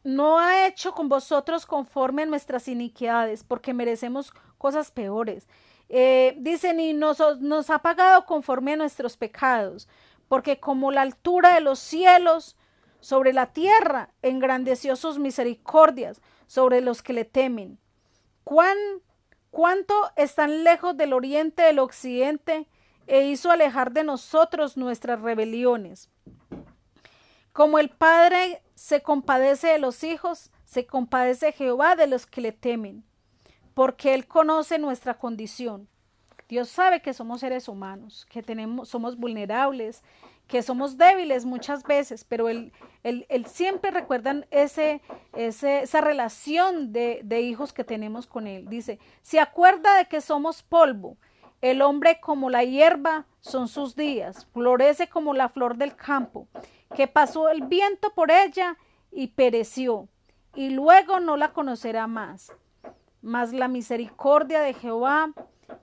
no 0.02 0.38
ha 0.38 0.66
hecho 0.66 0.94
con 0.94 1.10
vosotros 1.10 1.66
conforme 1.66 2.22
a 2.22 2.26
nuestras 2.26 2.68
iniquidades, 2.68 3.44
porque 3.44 3.74
merecemos 3.74 4.32
cosas 4.56 4.90
peores. 4.90 5.46
Eh, 5.90 6.36
dice, 6.38 6.72
ni 6.72 6.94
nos, 6.94 7.20
nos 7.40 7.68
ha 7.68 7.80
pagado 7.80 8.24
conforme 8.24 8.72
a 8.72 8.76
nuestros 8.76 9.18
pecados, 9.18 9.90
porque 10.26 10.58
como 10.58 10.90
la 10.90 11.02
altura 11.02 11.52
de 11.54 11.60
los 11.60 11.78
cielos 11.78 12.56
sobre 13.00 13.34
la 13.34 13.52
tierra, 13.52 14.08
engrandeció 14.22 14.96
sus 14.96 15.18
misericordias 15.18 16.22
sobre 16.46 16.80
los 16.80 17.02
que 17.02 17.12
le 17.12 17.26
temen. 17.26 17.78
¿Cuán, 18.42 18.78
¿Cuánto 19.50 19.92
están 20.16 20.64
lejos 20.64 20.96
del 20.96 21.12
oriente 21.12 21.60
del 21.60 21.78
occidente 21.78 22.66
e 23.06 23.24
hizo 23.26 23.50
alejar 23.50 23.92
de 23.92 24.04
nosotros 24.04 24.76
nuestras 24.76 25.20
rebeliones. 25.20 26.10
Como 27.52 27.78
el 27.78 27.88
Padre 27.88 28.62
se 28.74 29.02
compadece 29.02 29.68
de 29.68 29.78
los 29.78 30.04
hijos, 30.04 30.50
se 30.64 30.86
compadece 30.86 31.52
Jehová 31.52 31.96
de 31.96 32.06
los 32.06 32.26
que 32.26 32.40
le 32.40 32.52
temen, 32.52 33.04
porque 33.74 34.14
Él 34.14 34.26
conoce 34.26 34.78
nuestra 34.78 35.14
condición. 35.14 35.88
Dios 36.48 36.68
sabe 36.68 37.00
que 37.00 37.14
somos 37.14 37.40
seres 37.40 37.68
humanos, 37.68 38.26
que 38.30 38.42
tenemos, 38.42 38.88
somos 38.88 39.16
vulnerables, 39.16 40.02
que 40.46 40.62
somos 40.62 40.96
débiles 40.96 41.44
muchas 41.44 41.82
veces, 41.82 42.24
pero 42.24 42.48
Él, 42.48 42.72
él, 43.02 43.26
él 43.28 43.46
siempre 43.46 43.90
recuerda 43.90 44.44
ese, 44.50 45.00
ese, 45.34 45.80
esa 45.80 46.00
relación 46.00 46.92
de, 46.92 47.20
de 47.24 47.40
hijos 47.40 47.72
que 47.72 47.84
tenemos 47.84 48.26
con 48.26 48.46
Él. 48.46 48.68
Dice, 48.68 49.00
se 49.22 49.40
acuerda 49.40 49.96
de 49.96 50.06
que 50.06 50.20
somos 50.20 50.62
polvo. 50.62 51.16
El 51.60 51.82
hombre 51.82 52.20
como 52.20 52.50
la 52.50 52.64
hierba 52.64 53.26
son 53.40 53.68
sus 53.68 53.96
días, 53.96 54.46
florece 54.52 55.08
como 55.08 55.34
la 55.34 55.48
flor 55.48 55.76
del 55.76 55.96
campo, 55.96 56.48
que 56.94 57.08
pasó 57.08 57.48
el 57.48 57.62
viento 57.62 58.12
por 58.14 58.30
ella 58.30 58.76
y 59.10 59.28
pereció, 59.28 60.08
y 60.54 60.70
luego 60.70 61.20
no 61.20 61.36
la 61.36 61.52
conocerá 61.52 62.06
más. 62.06 62.52
Mas 63.22 63.52
la 63.52 63.68
misericordia 63.68 64.60
de 64.60 64.74
Jehová 64.74 65.32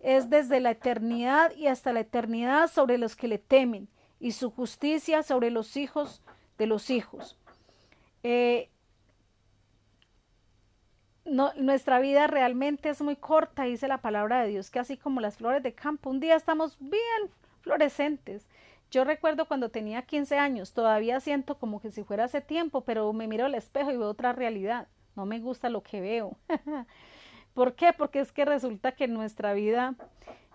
es 0.02 0.30
desde 0.30 0.60
la 0.60 0.72
eternidad 0.72 1.54
y 1.56 1.68
hasta 1.68 1.92
la 1.92 2.02
eternidad 2.02 2.70
sobre 2.70 2.98
los 2.98 3.16
que 3.16 3.28
le 3.28 3.40
temen, 3.40 3.90
y 4.20 4.32
su 4.32 4.52
justicia 4.52 5.24
sobre 5.24 5.50
los 5.50 5.76
hijos 5.76 6.22
de 6.58 6.68
los 6.68 6.90
hijos. 6.90 7.38
Eh, 8.22 8.70
no, 11.26 11.54
nuestra 11.56 12.00
vida 12.00 12.28
realmente 12.28 12.90
es 12.90 13.02
muy 13.02 13.16
corta, 13.16 13.64
dice 13.64 13.88
la 13.88 14.02
palabra 14.02 14.42
de 14.42 14.50
Dios, 14.50 14.70
que 14.70 14.80
así 14.80 14.98
como 14.98 15.22
las 15.22 15.38
flores 15.38 15.64
de 15.64 15.74
campo, 15.74 16.10
un 16.10 16.20
día 16.20 16.36
estamos 16.36 16.78
bien 16.80 17.30
florescentes. 17.62 18.48
Yo 18.92 19.04
recuerdo 19.04 19.48
cuando 19.48 19.70
tenía 19.70 20.04
15 20.04 20.38
años, 20.38 20.74
todavía 20.74 21.20
siento 21.20 21.58
como 21.58 21.82
que 21.82 21.92
si 21.92 22.04
fuera 22.04 22.26
hace 22.26 22.42
tiempo, 22.42 22.82
pero 22.82 23.12
me 23.14 23.28
miro 23.28 23.46
al 23.46 23.56
espejo 23.56 23.92
y 23.92 23.98
veo 23.98 24.10
otra 24.10 24.34
realidad. 24.34 24.88
No 25.16 25.26
me 25.26 25.40
gusta 25.40 25.70
lo 25.70 25.82
que 25.82 26.02
veo. 26.02 26.38
¿Por 27.54 27.76
qué? 27.76 27.94
Porque 27.94 28.20
es 28.20 28.32
que 28.32 28.46
resulta 28.46 28.94
que 28.94 29.08
nuestra 29.08 29.54
vida 29.54 29.96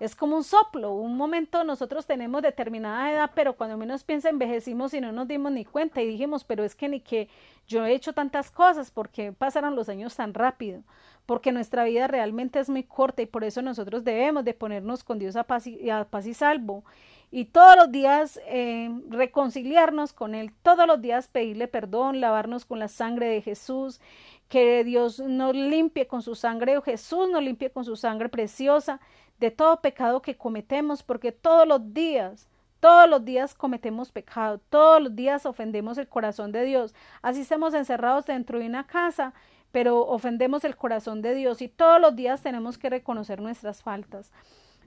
es 0.01 0.15
como 0.15 0.37
un 0.37 0.45
soplo. 0.45 0.93
Un 0.93 1.17
momento 1.17 1.65
nosotros 1.65 2.07
tenemos 2.07 2.43
determinada 2.43 3.13
edad, 3.13 3.31
pero 3.35 3.57
cuando 3.57 3.77
menos 3.77 4.05
piensa 4.05 4.29
envejecimos 4.29 4.95
y 4.95 5.01
no 5.01 5.13
nos 5.13 5.29
dimos 5.29 5.53
ni 5.53 5.65
cuenta 5.65 6.01
y 6.03 6.07
dijimos, 6.07 6.45
pero 6.45 6.65
es 6.65 6.75
que 6.75 6.89
ni 6.89 7.01
que 7.01 7.29
yo 7.67 7.85
he 7.85 7.95
hecho 7.95 8.13
tantas 8.13 8.51
cosas, 8.51 8.91
porque 8.91 9.33
pasaron 9.33 9.77
los 9.77 9.89
años 9.89 10.17
tan 10.17 10.35
rápido? 10.35 10.83
Porque 11.27 11.53
nuestra 11.53 11.85
vida 11.85 12.07
realmente 12.07 12.59
es 12.59 12.69
muy 12.69 12.85
corta 12.85 13.23
y 13.23 13.27
por 13.27 13.45
eso 13.45 13.61
nosotros 13.63 14.05
debemos 14.05 14.45
de 14.45 14.55
ponernos 14.55 15.05
con 15.05 15.19
Dios 15.19 15.37
a 15.37 15.45
paz 15.45 15.67
y, 15.67 15.91
a 15.91 16.05
paz 16.05 16.27
y 16.27 16.35
salvo 16.35 16.85
y 17.31 17.47
todos 17.47 17.77
los 17.77 17.93
días 17.93 18.41
eh, 18.47 18.91
reconciliarnos 19.11 20.15
con 20.15 20.35
Él, 20.35 20.53
todos 20.63 20.87
los 20.87 21.03
días 21.03 21.29
pedirle 21.29 21.69
perdón, 21.69 22.21
lavarnos 22.21 22.65
con 22.65 22.79
la 22.79 22.89
sangre 22.89 23.29
de 23.29 23.43
Jesús, 23.43 24.01
que 24.49 24.83
Dios 24.83 25.21
nos 25.21 25.55
limpie 25.55 26.07
con 26.07 26.23
su 26.23 26.35
sangre, 26.35 26.79
o 26.79 26.83
Jesús 26.83 27.29
nos 27.29 27.43
limpie 27.43 27.71
con 27.71 27.85
su 27.85 27.97
sangre 27.97 28.29
preciosa 28.29 29.01
de 29.39 29.51
todo 29.51 29.81
pecado 29.81 30.23
que 30.23 30.37
cometemos, 30.37 31.03
porque 31.03 31.33
todos 31.33 31.69
los 31.69 31.93
días, 31.93 32.49
todos 32.81 33.09
los 33.09 33.25
días 33.25 33.55
cometemos 33.55 34.11
pecado, 34.11 34.61
todos 34.71 35.03
los 35.03 35.15
días 35.15 35.47
ofendemos 35.47 35.99
el 35.99 36.09
corazón 36.09 36.51
de 36.51 36.65
Dios. 36.65 36.95
Así 37.23 37.43
estamos 37.43 37.75
encerrados 37.75 38.25
dentro 38.25 38.59
de 38.59 38.67
una 38.67 38.87
casa, 38.87 39.35
pero 39.71 40.07
ofendemos 40.07 40.65
el 40.65 40.77
corazón 40.77 41.21
de 41.21 41.35
Dios 41.35 41.61
y 41.61 41.69
todos 41.69 42.01
los 42.01 42.17
días 42.17 42.43
tenemos 42.43 42.79
que 42.79 42.91
reconocer 42.91 43.41
nuestras 43.41 43.83
faltas. 43.83 44.33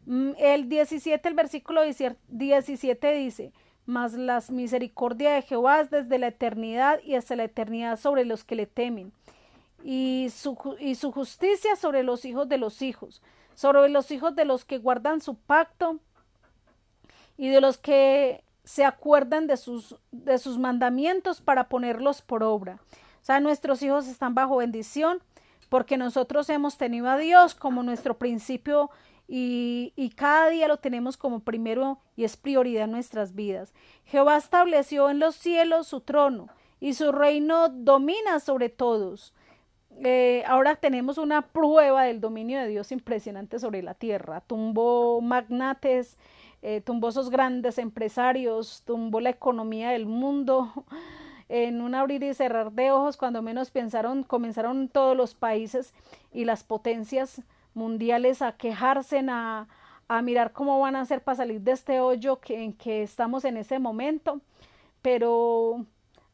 Mm, 0.05 0.31
el 0.39 0.69
17, 0.69 1.29
el 1.29 1.35
versículo 1.35 1.83
17 1.83 3.13
dice, 3.13 3.53
mas 3.85 4.13
las 4.13 4.49
misericordia 4.49 5.33
de 5.33 5.41
Jehová 5.43 5.81
es 5.81 5.91
desde 5.91 6.17
la 6.17 6.27
eternidad 6.27 6.99
y 7.03 7.15
hasta 7.15 7.35
la 7.35 7.43
eternidad 7.43 7.99
sobre 7.99 8.25
los 8.25 8.43
que 8.43 8.55
le 8.55 8.65
temen 8.65 9.11
y 9.83 10.29
su, 10.33 10.57
y 10.79 10.95
su 10.95 11.11
justicia 11.11 11.75
sobre 11.75 12.03
los 12.03 12.25
hijos 12.25 12.47
de 12.49 12.57
los 12.57 12.81
hijos, 12.81 13.21
sobre 13.55 13.89
los 13.89 14.11
hijos 14.11 14.35
de 14.35 14.45
los 14.45 14.65
que 14.65 14.77
guardan 14.77 15.21
su 15.21 15.35
pacto 15.35 15.99
y 17.37 17.49
de 17.49 17.61
los 17.61 17.77
que 17.77 18.43
se 18.63 18.85
acuerdan 18.85 19.47
de 19.47 19.57
sus, 19.57 19.95
de 20.11 20.37
sus 20.37 20.57
mandamientos 20.57 21.41
para 21.41 21.67
ponerlos 21.67 22.21
por 22.21 22.43
obra. 22.43 22.79
O 23.21 23.25
sea, 23.25 23.39
nuestros 23.39 23.81
hijos 23.81 24.07
están 24.07 24.35
bajo 24.35 24.57
bendición 24.57 25.21
porque 25.69 25.97
nosotros 25.97 26.49
hemos 26.49 26.77
tenido 26.77 27.09
a 27.09 27.17
Dios 27.17 27.55
como 27.55 27.83
nuestro 27.83 28.17
principio 28.17 28.89
y, 29.27 29.93
y, 29.95 30.09
cada 30.09 30.49
día 30.49 30.67
lo 30.67 30.77
tenemos 30.77 31.15
como 31.15 31.39
primero 31.39 31.99
y 32.17 32.25
es 32.25 32.35
prioridad 32.35 32.83
en 32.83 32.91
nuestras 32.91 33.33
vidas. 33.33 33.73
Jehová 34.03 34.35
estableció 34.35 35.09
en 35.09 35.19
los 35.19 35.35
cielos 35.35 35.87
su 35.87 36.01
trono 36.01 36.49
y 36.81 36.95
su 36.95 37.13
reino 37.13 37.69
domina 37.69 38.41
sobre 38.41 38.67
todos. 38.67 39.33
Eh, 40.03 40.43
ahora 40.47 40.75
tenemos 40.75 41.17
una 41.17 41.41
prueba 41.41 42.03
del 42.03 42.21
dominio 42.21 42.59
de 42.59 42.67
Dios 42.67 42.91
impresionante 42.91 43.59
sobre 43.59 43.83
la 43.83 43.93
tierra. 43.93 44.41
Tumbó 44.41 45.21
magnates, 45.21 46.17
eh, 46.61 46.81
tumbó 46.81 47.09
esos 47.09 47.29
grandes 47.29 47.77
empresarios, 47.77 48.83
tumbó 48.85 49.19
la 49.19 49.29
economía 49.29 49.91
del 49.91 50.05
mundo. 50.05 50.71
En 51.53 51.81
un 51.81 51.95
abrir 51.95 52.23
y 52.23 52.33
cerrar 52.33 52.71
de 52.71 52.91
ojos, 52.91 53.17
cuando 53.17 53.41
menos 53.41 53.71
pensaron, 53.71 54.23
comenzaron 54.23 54.87
todos 54.87 55.17
los 55.17 55.35
países 55.35 55.93
y 56.31 56.45
las 56.45 56.63
potencias 56.63 57.41
mundiales 57.73 58.41
a 58.41 58.53
quejarse, 58.53 59.21
a, 59.27 59.67
a 60.07 60.21
mirar 60.21 60.53
cómo 60.53 60.79
van 60.79 60.95
a 60.95 61.01
hacer 61.01 61.21
para 61.21 61.35
salir 61.35 61.59
de 61.59 61.73
este 61.73 61.99
hoyo 61.99 62.39
que, 62.39 62.63
en 62.63 62.71
que 62.71 63.03
estamos 63.03 63.43
en 63.43 63.57
ese 63.57 63.79
momento. 63.79 64.39
Pero 65.01 65.85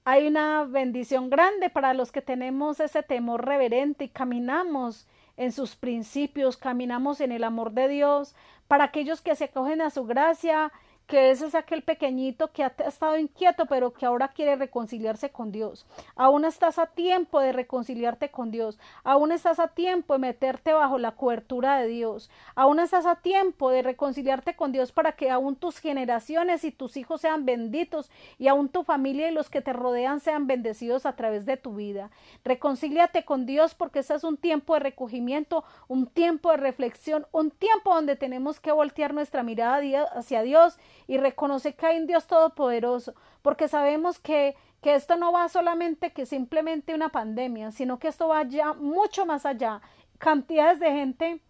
hay 0.10 0.26
una 0.26 0.64
bendición 0.64 1.30
grande 1.30 1.70
para 1.70 1.94
los 1.94 2.14
que 2.14 2.22
tenemos 2.22 2.80
ese 2.80 3.04
temor 3.04 3.46
reverente 3.46 4.06
y 4.06 4.08
caminamos 4.08 5.06
en 5.36 5.52
sus 5.52 5.76
principios, 5.76 6.56
caminamos 6.56 7.20
en 7.20 7.34
el 7.34 7.44
amor 7.44 7.74
de 7.74 7.90
Dios, 7.90 8.34
para 8.70 8.86
aquellos 8.86 9.20
que 9.20 9.36
se 9.36 9.44
acogen 9.44 9.82
a 9.82 9.90
su 9.90 10.06
gracia 10.06 10.72
que 11.08 11.32
ese 11.32 11.48
es 11.48 11.56
aquel 11.56 11.84
pequeñito 11.84 12.52
que 12.52 12.64
ha 12.64 12.74
estado 12.86 13.18
inquieto, 13.18 13.66
pero 13.66 13.94
que 13.94 14.06
ahora 14.06 14.28
quiere 14.28 14.58
reconciliarse 14.58 15.32
con 15.32 15.52
Dios. 15.52 15.86
Aún 16.16 16.44
estás 16.44 16.78
a 16.78 16.88
tiempo 16.88 17.40
de 17.40 17.54
reconciliarte 17.54 18.30
con 18.30 18.52
Dios. 18.52 18.78
Aún 19.06 19.32
estás 19.32 19.60
a 19.60 19.70
tiempo 19.70 20.14
de 20.14 20.20
meterte 20.20 20.74
bajo 20.74 20.98
la 20.98 21.14
cobertura 21.14 21.78
de 21.80 21.88
Dios. 21.88 22.30
Aún 22.56 22.80
estás 22.80 23.06
a 23.06 23.16
tiempo 23.16 23.70
de 23.70 23.82
reconciliarte 23.84 24.56
con 24.56 24.74
Dios 24.74 24.92
para 24.92 25.14
que 25.14 25.32
aún 25.32 25.56
tus 25.56 25.80
generaciones 25.80 26.66
y 26.66 26.72
tus 26.72 26.98
hijos 26.98 27.22
sean 27.22 27.46
benditos 27.46 28.12
y 28.38 28.50
aún 28.50 28.68
tu 28.68 28.84
familia 28.84 29.30
y 29.30 29.34
los 29.34 29.50
que 29.50 29.62
te 29.62 29.72
rodean 29.72 30.20
sean 30.20 30.46
bendecidos 30.46 31.06
a 31.06 31.16
través 31.16 31.46
de 31.46 31.56
tu 31.56 31.76
vida. 31.76 32.12
Reconcíliate 32.44 33.24
con 33.24 33.46
Dios 33.46 33.76
porque 33.76 34.00
ese 34.00 34.16
es 34.16 34.26
un 34.26 34.36
tiempo 34.36 34.74
de 34.74 34.82
recogimiento, 34.82 35.64
un 35.88 36.08
tiempo 36.08 36.52
de 36.52 36.58
reflexión, 36.58 37.26
un 37.32 37.50
tiempo 37.50 37.96
donde 37.96 38.18
tenemos 38.18 38.60
que 38.60 38.74
voltear 38.74 39.14
nuestra 39.14 39.44
mirada 39.44 39.78
hacia 40.14 40.42
Dios 40.42 40.78
y 41.06 41.18
reconoce 41.18 41.76
que 41.76 41.86
hay 41.86 41.98
un 41.98 42.08
Dios 42.08 42.28
todopoderoso, 42.28 43.14
porque 43.42 43.68
sabemos 43.68 44.20
que, 44.20 44.56
que 44.82 44.96
esto 44.96 45.16
no 45.16 45.32
va 45.32 45.50
solamente 45.50 46.12
que 46.12 46.26
simplemente 46.26 46.96
una 46.96 47.10
pandemia, 47.10 47.72
sino 47.72 48.00
que 48.00 48.08
esto 48.08 48.28
va 48.30 48.44
ya 48.44 48.74
mucho 48.74 49.26
más 49.26 49.46
allá. 49.46 49.82
Cantidades 50.18 50.80
de 50.80 50.92
gente 50.92 51.42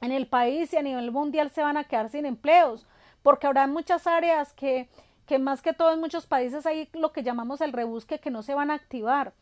en 0.00 0.12
el 0.12 0.26
país 0.26 0.72
y 0.72 0.76
a 0.76 0.82
nivel 0.82 1.12
mundial 1.12 1.50
se 1.50 1.62
van 1.62 1.76
a 1.76 1.84
quedar 1.84 2.08
sin 2.08 2.26
empleos, 2.26 2.86
porque 3.22 3.46
habrá 3.46 3.66
muchas 3.66 4.06
áreas 4.06 4.52
que, 4.52 4.88
que 5.26 5.38
más 5.38 5.62
que 5.62 5.72
todo 5.72 5.92
en 5.92 6.00
muchos 6.00 6.26
países 6.26 6.66
hay 6.66 6.88
lo 6.92 7.12
que 7.12 7.22
llamamos 7.22 7.60
el 7.60 7.72
rebusque 7.72 8.18
que 8.18 8.30
no 8.30 8.42
se 8.42 8.54
van 8.54 8.70
a 8.70 8.74
activar 8.74 9.32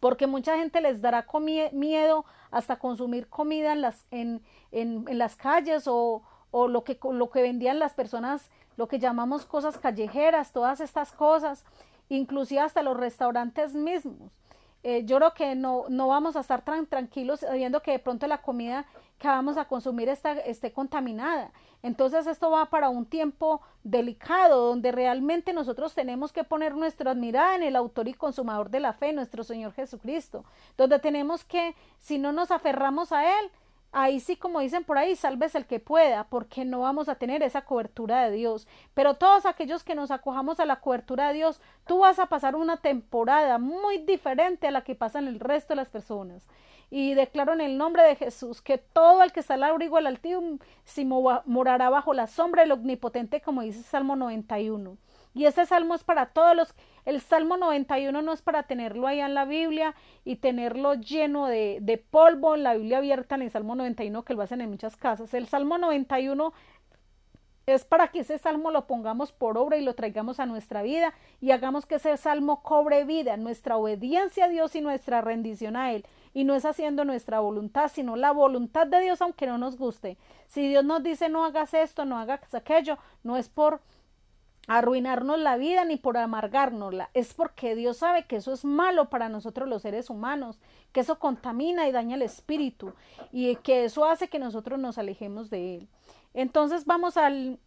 porque 0.00 0.26
mucha 0.26 0.56
gente 0.56 0.80
les 0.80 1.00
dará 1.00 1.26
miedo 1.72 2.24
hasta 2.50 2.78
consumir 2.78 3.28
comida 3.28 3.72
en 3.72 3.80
las, 3.80 4.06
en, 4.10 4.42
en, 4.70 5.06
en 5.08 5.18
las 5.18 5.36
calles 5.36 5.84
o, 5.86 6.22
o 6.50 6.68
lo 6.68 6.84
que, 6.84 6.98
lo 7.12 7.30
que 7.30 7.42
vendían 7.42 7.78
las 7.78 7.94
personas, 7.94 8.50
lo 8.76 8.88
que 8.88 8.98
llamamos 8.98 9.44
cosas 9.44 9.78
callejeras, 9.78 10.52
todas 10.52 10.80
estas 10.80 11.12
cosas, 11.12 11.64
inclusive 12.08 12.60
hasta 12.60 12.82
los 12.82 12.96
restaurantes 12.96 13.74
mismos. 13.74 14.32
Eh, 14.84 15.04
yo 15.04 15.16
creo 15.16 15.34
que 15.34 15.54
no, 15.54 15.84
no 15.88 16.08
vamos 16.08 16.36
a 16.36 16.40
estar 16.40 16.62
tan 16.64 16.86
tranquilos 16.86 17.40
sabiendo 17.40 17.82
que 17.82 17.90
de 17.90 17.98
pronto 17.98 18.26
la 18.26 18.42
comida 18.42 18.86
que 19.18 19.26
vamos 19.26 19.56
a 19.56 19.64
consumir 19.64 20.08
está, 20.08 20.32
esté 20.32 20.72
contaminada. 20.72 21.50
Entonces 21.82 22.26
esto 22.26 22.50
va 22.50 22.66
para 22.66 22.88
un 22.88 23.04
tiempo 23.04 23.60
delicado 23.82 24.68
donde 24.68 24.92
realmente 24.92 25.52
nosotros 25.52 25.94
tenemos 25.94 26.32
que 26.32 26.44
poner 26.44 26.76
nuestra 26.76 27.14
mirada 27.14 27.56
en 27.56 27.64
el 27.64 27.76
autor 27.76 28.08
y 28.08 28.14
consumador 28.14 28.70
de 28.70 28.80
la 28.80 28.92
fe, 28.92 29.12
nuestro 29.12 29.42
Señor 29.42 29.72
Jesucristo, 29.72 30.44
donde 30.76 30.98
tenemos 31.00 31.44
que, 31.44 31.74
si 31.98 32.18
no 32.18 32.32
nos 32.32 32.50
aferramos 32.50 33.12
a 33.12 33.24
Él, 33.40 33.50
ahí 33.92 34.20
sí, 34.20 34.36
como 34.36 34.60
dicen 34.60 34.84
por 34.84 34.98
ahí, 34.98 35.16
salves 35.16 35.54
el 35.54 35.66
que 35.66 35.80
pueda, 35.80 36.24
porque 36.24 36.64
no 36.64 36.80
vamos 36.80 37.08
a 37.08 37.16
tener 37.16 37.42
esa 37.42 37.62
cobertura 37.62 38.24
de 38.24 38.36
Dios. 38.36 38.66
Pero 38.94 39.14
todos 39.14 39.46
aquellos 39.46 39.84
que 39.84 39.94
nos 39.94 40.10
acojamos 40.10 40.60
a 40.60 40.66
la 40.66 40.80
cobertura 40.80 41.28
de 41.28 41.34
Dios, 41.34 41.60
tú 41.86 42.00
vas 42.00 42.18
a 42.18 42.26
pasar 42.26 42.56
una 42.56 42.78
temporada 42.78 43.58
muy 43.58 43.98
diferente 43.98 44.68
a 44.68 44.70
la 44.70 44.82
que 44.82 44.94
pasan 44.94 45.28
el 45.28 45.40
resto 45.40 45.72
de 45.72 45.76
las 45.76 45.88
personas. 45.88 46.46
Y 46.90 47.14
declaro 47.14 47.52
en 47.52 47.60
el 47.60 47.76
nombre 47.76 48.02
de 48.02 48.16
Jesús 48.16 48.62
que 48.62 48.78
todo 48.78 49.22
el 49.22 49.32
que 49.32 49.40
está 49.40 49.54
al 49.54 49.64
abrigo 49.64 50.00
del 50.00 50.18
si 50.84 51.04
morará 51.04 51.90
bajo 51.90 52.14
la 52.14 52.26
sombra 52.26 52.62
del 52.62 52.72
omnipotente, 52.72 53.42
como 53.42 53.62
dice 53.62 53.82
Salmo 53.82 54.16
91. 54.16 54.96
Y 55.34 55.44
ese 55.46 55.66
salmo 55.66 55.94
es 55.94 56.04
para 56.04 56.26
todos 56.26 56.56
los... 56.56 56.74
El 57.04 57.22
Salmo 57.22 57.56
91 57.56 58.20
no 58.20 58.32
es 58.34 58.42
para 58.42 58.64
tenerlo 58.64 59.06
ahí 59.06 59.20
en 59.20 59.32
la 59.32 59.46
Biblia 59.46 59.94
y 60.26 60.36
tenerlo 60.36 60.92
lleno 60.92 61.46
de, 61.46 61.78
de 61.80 61.96
polvo 61.96 62.54
en 62.54 62.62
la 62.62 62.74
Biblia 62.74 62.98
abierta 62.98 63.34
en 63.34 63.42
el 63.42 63.50
Salmo 63.50 63.74
91 63.74 64.24
que 64.24 64.34
lo 64.34 64.42
hacen 64.42 64.60
en 64.60 64.68
muchas 64.68 64.94
casas. 64.96 65.32
El 65.32 65.46
Salmo 65.46 65.78
91 65.78 66.52
es 67.74 67.84
para 67.84 68.08
que 68.08 68.20
ese 68.20 68.38
salmo 68.38 68.70
lo 68.70 68.86
pongamos 68.86 69.32
por 69.32 69.58
obra 69.58 69.76
y 69.76 69.82
lo 69.82 69.94
traigamos 69.94 70.40
a 70.40 70.46
nuestra 70.46 70.82
vida 70.82 71.12
y 71.40 71.50
hagamos 71.50 71.86
que 71.86 71.96
ese 71.96 72.16
salmo 72.16 72.62
cobre 72.62 73.04
vida, 73.04 73.36
nuestra 73.36 73.76
obediencia 73.76 74.46
a 74.46 74.48
Dios 74.48 74.74
y 74.74 74.80
nuestra 74.80 75.20
rendición 75.20 75.76
a 75.76 75.92
Él. 75.92 76.06
Y 76.32 76.44
no 76.44 76.54
es 76.54 76.64
haciendo 76.64 77.04
nuestra 77.04 77.40
voluntad, 77.40 77.90
sino 77.92 78.16
la 78.16 78.32
voluntad 78.32 78.86
de 78.86 79.00
Dios, 79.00 79.20
aunque 79.20 79.46
no 79.46 79.58
nos 79.58 79.76
guste. 79.76 80.16
Si 80.46 80.66
Dios 80.68 80.84
nos 80.84 81.02
dice 81.02 81.28
no 81.28 81.44
hagas 81.44 81.74
esto, 81.74 82.04
no 82.04 82.18
hagas 82.18 82.54
aquello, 82.54 82.98
no 83.22 83.36
es 83.36 83.48
por 83.48 83.80
arruinarnos 84.68 85.38
la 85.38 85.56
vida 85.56 85.84
ni 85.84 85.96
por 85.96 86.18
amargárnosla, 86.18 87.10
es 87.14 87.34
porque 87.34 87.74
Dios 87.74 87.96
sabe 87.96 88.26
que 88.26 88.36
eso 88.36 88.52
es 88.52 88.64
malo 88.64 89.08
para 89.08 89.30
nosotros 89.30 89.66
los 89.66 89.82
seres 89.82 90.10
humanos, 90.10 90.60
que 90.92 91.00
eso 91.00 91.18
contamina 91.18 91.88
y 91.88 91.92
daña 91.92 92.16
el 92.16 92.22
espíritu 92.22 92.92
y 93.32 93.56
que 93.56 93.86
eso 93.86 94.04
hace 94.04 94.28
que 94.28 94.38
nosotros 94.38 94.78
nos 94.78 94.98
alejemos 94.98 95.48
de 95.48 95.76
Él. 95.76 95.88
Entonces 96.34 96.84
vamos 96.84 97.16
al, 97.16 97.58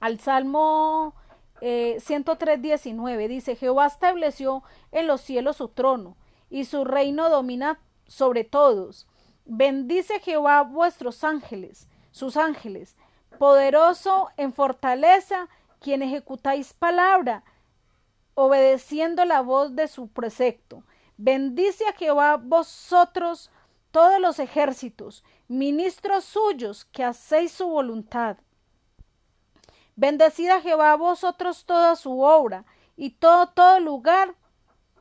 al 0.00 0.18
Salmo 0.18 1.14
eh, 1.60 1.98
103, 2.00 2.60
19. 2.60 3.28
Dice, 3.28 3.54
Jehová 3.54 3.86
estableció 3.86 4.64
en 4.90 5.06
los 5.06 5.20
cielos 5.20 5.56
su 5.56 5.68
trono 5.68 6.16
y 6.50 6.64
su 6.64 6.84
reino 6.84 7.30
domina 7.30 7.78
sobre 8.08 8.42
todos. 8.42 9.06
Bendice 9.44 10.18
Jehová 10.18 10.62
vuestros 10.62 11.22
ángeles, 11.22 11.88
sus 12.10 12.36
ángeles, 12.36 12.96
poderoso 13.38 14.30
en 14.36 14.52
fortaleza, 14.52 15.48
quien 15.86 16.02
ejecutáis 16.02 16.72
palabra, 16.72 17.44
obedeciendo 18.34 19.24
la 19.24 19.40
voz 19.40 19.76
de 19.76 19.86
su 19.86 20.08
precepto. 20.08 20.82
Bendice 21.16 21.86
a 21.86 21.92
Jehová 21.92 22.38
vosotros 22.38 23.52
todos 23.92 24.20
los 24.20 24.40
ejércitos, 24.40 25.22
ministros 25.46 26.24
suyos, 26.24 26.86
que 26.86 27.04
hacéis 27.04 27.52
su 27.52 27.68
voluntad. 27.68 28.36
Bendecida 29.94 30.60
Jehová 30.60 30.96
vosotros 30.96 31.64
toda 31.64 31.94
su 31.94 32.20
obra 32.20 32.64
y 32.96 33.10
todo, 33.10 33.50
todo 33.50 33.78
lugar 33.78 34.34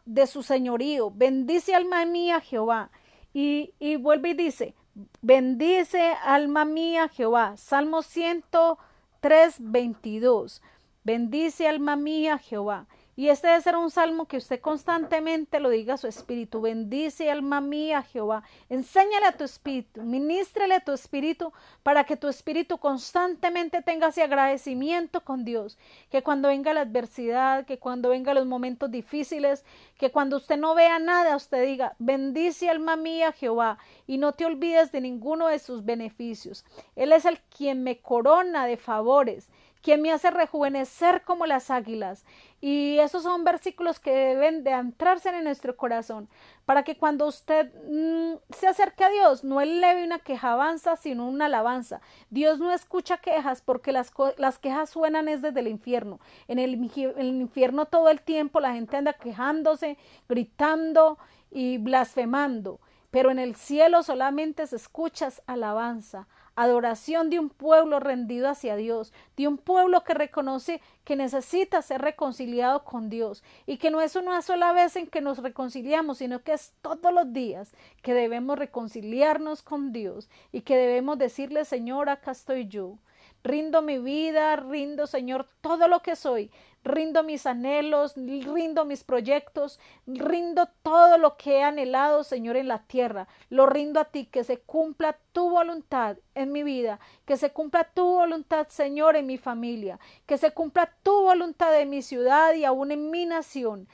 de 0.05 0.27
su 0.27 0.43
señorío. 0.43 1.09
Bendice 1.09 1.73
alma 1.73 2.05
mía 2.05 2.41
Jehová. 2.41 2.91
Y, 3.33 3.73
y 3.79 3.95
vuelve 3.95 4.29
y 4.29 4.33
dice, 4.36 4.75
bendice 5.23 6.13
alma 6.23 6.63
mía 6.63 7.09
Jehová. 7.09 7.57
Salmo 7.57 8.03
103, 8.03 9.55
22. 9.57 10.61
Bendice 11.06 11.68
alma 11.68 11.95
mía 11.95 12.39
Jehová. 12.39 12.88
Y 13.16 13.30
este 13.30 13.47
debe 13.47 13.62
ser 13.62 13.78
un 13.78 13.91
salmo 13.91 14.26
que 14.26 14.38
usted 14.38 14.60
constantemente 14.60 15.60
lo 15.60 15.70
diga 15.70 15.93
a 15.93 15.97
su 15.97 16.08
espíritu. 16.08 16.62
Bendice 16.62 17.30
alma 17.30 17.62
mía 17.62 18.01
Jehová. 18.01 18.41
Enséñale 18.70 19.28
a 19.28 19.38
tu 19.38 19.43
espíritu, 19.43 20.01
ministrele 20.01 20.74
a 20.74 20.80
tu 20.80 20.91
espíritu 20.91 21.53
para 21.84 22.06
que 22.06 22.18
tu 22.18 22.28
espíritu 22.28 22.80
constantemente 22.80 23.84
tenga 23.84 24.08
ese 24.08 24.24
agradecimiento 24.24 25.24
con 25.24 25.45
Dios. 25.45 25.78
Que 26.10 26.24
cuando 26.24 26.49
venga 26.49 26.74
la 26.74 26.82
adversidad, 26.82 27.66
que 27.66 27.78
cuando 27.78 28.10
venga 28.10 28.34
los 28.34 28.47
momentos 28.47 28.89
difíciles, 28.89 29.64
que 29.99 30.12
cuando 30.12 30.38
usted 30.38 30.58
no 30.58 30.74
vea 30.74 30.97
nada, 30.97 31.36
usted 31.36 31.64
diga, 31.66 31.95
bendice 31.99 32.68
alma 32.68 32.95
mía 32.95 33.32
Jehová 33.32 33.78
y 34.08 34.18
no 34.18 34.34
te 34.34 34.45
olvides 34.45 34.91
de 34.91 35.01
ninguno 35.01 35.47
de 35.49 35.60
sus 35.60 35.86
beneficios. 35.86 36.66
Él 36.95 37.14
es 37.14 37.26
el 37.26 37.39
quien 37.39 37.84
me 37.84 37.99
corona 37.99 38.66
de 38.66 38.76
favores 38.76 39.49
quien 39.86 40.01
me 40.01 40.11
hace 40.11 40.31
rejuvenecer 40.31 41.21
como 41.21 41.45
las 41.45 41.69
águilas. 41.69 42.25
Y 42.59 42.97
esos 42.97 43.21
son 43.21 43.43
versículos 43.43 43.99
que 43.99 44.09
deben 44.09 44.63
de 44.63 44.71
entrarse 44.71 45.29
en 45.29 45.43
nuestro 45.43 45.77
corazón, 45.77 46.27
para 46.65 46.81
que 46.81 46.97
cuando 46.97 47.27
usted 47.27 47.71
mm, 47.88 48.38
se 48.49 48.65
acerque 48.65 49.03
a 49.03 49.11
Dios, 49.11 49.43
no 49.43 49.61
eleve 49.61 50.03
una 50.03 50.17
quejabanza, 50.17 50.95
sino 50.95 51.27
una 51.27 51.45
alabanza. 51.45 52.01
Dios 52.31 52.57
no 52.57 52.71
escucha 52.71 53.17
quejas 53.17 53.61
porque 53.61 53.91
las, 53.91 54.11
las 54.38 54.57
quejas 54.57 54.89
suenan 54.89 55.27
es 55.27 55.43
desde 55.43 55.59
el 55.59 55.67
infierno. 55.67 56.19
En 56.47 56.57
el, 56.57 56.73
en 56.73 57.19
el 57.19 57.27
infierno 57.41 57.86
todo 57.86 58.09
el 58.09 58.21
tiempo 58.21 58.59
la 58.59 58.73
gente 58.73 58.97
anda 58.97 59.13
quejándose, 59.13 59.99
gritando 60.27 61.19
y 61.51 61.77
blasfemando, 61.77 62.79
pero 63.16 63.32
en 63.32 63.39
el 63.39 63.55
cielo 63.55 64.03
solamente 64.03 64.68
se 64.68 64.76
escucha 64.76 65.30
alabanza, 65.47 66.28
adoración 66.57 67.30
de 67.30 67.39
un 67.39 67.49
pueblo 67.49 68.01
rendido 68.01 68.49
hacia 68.49 68.76
Dios, 68.76 69.13
de 69.38 69.47
un 69.47 69.57
pueblo 69.57 70.03
que 70.03 70.13
reconoce 70.13 70.82
que 71.05 71.16
necesita 71.16 71.82
ser 71.82 72.01
reconciliado 72.01 72.84
con 72.84 73.09
Dios 73.09 73.41
y 73.66 73.78
que 73.78 73.89
no 73.89 74.01
es 74.01 74.18
una 74.18 74.41
sola 74.41 74.74
vez 74.74 74.97
en 74.97 75.07
que 75.07 75.22
nos 75.22 75.38
reconciliamos, 75.38 76.18
sino 76.18 76.43
que 76.43 76.51
es 76.51 76.74
todos 76.82 77.13
los 77.13 77.32
días 77.32 77.72
que 78.01 78.13
debemos 78.13 78.59
reconciliarnos 78.59 79.61
con 79.61 79.93
Dios 79.93 80.30
y 80.51 80.63
que 80.63 80.76
debemos 80.76 81.18
decirle, 81.18 81.63
Señor, 81.63 82.09
acá 82.09 82.32
estoy 82.32 82.68
yo. 82.68 82.97
Rindo 83.46 83.84
mi 83.84 84.00
vida, 84.00 84.56
rindo, 84.56 85.06
Señor, 85.06 85.48
todo 85.62 85.88
lo 85.88 86.02
que 86.02 86.16
soy, 86.16 86.50
rindo 86.84 87.22
mis 87.22 87.46
anhelos, 87.46 88.16
rindo 88.16 88.86
mis 88.86 89.04
proyectos, 89.04 89.80
rindo 90.08 90.68
todo 90.82 91.20
lo 91.20 91.38
que 91.38 91.58
he 91.58 91.64
anhelado, 91.64 92.24
Señor, 92.24 92.58
en 92.58 92.68
la 92.68 92.80
tierra. 92.88 93.28
Lo 93.52 93.68
rindo 93.68 94.00
a 94.00 94.06
ti, 94.06 94.26
que 94.26 94.43
se 94.43 94.62
cumpla 94.62 95.20
tu 95.32 95.52
voluntad 95.52 96.18
en 96.34 96.52
mi 96.52 96.64
vida, 96.64 97.00
que 97.26 97.38
se 97.38 97.52
cumpla 97.52 97.84
tu 97.84 98.04
voluntad, 98.04 98.68
Señor, 98.70 99.16
en 99.16 99.28
mi 99.28 99.38
familia, 99.38 100.00
que 100.26 100.39
se 100.39 100.50
cumpla 100.50 100.91
tu 101.04 101.14
voluntad 101.14 101.80
en 101.80 101.91
mi 101.91 102.02
ciudad 102.02 102.56
y 102.56 102.66
aún 102.66 102.91
en 102.91 103.12
mi 103.12 103.28
nación. 103.28 103.88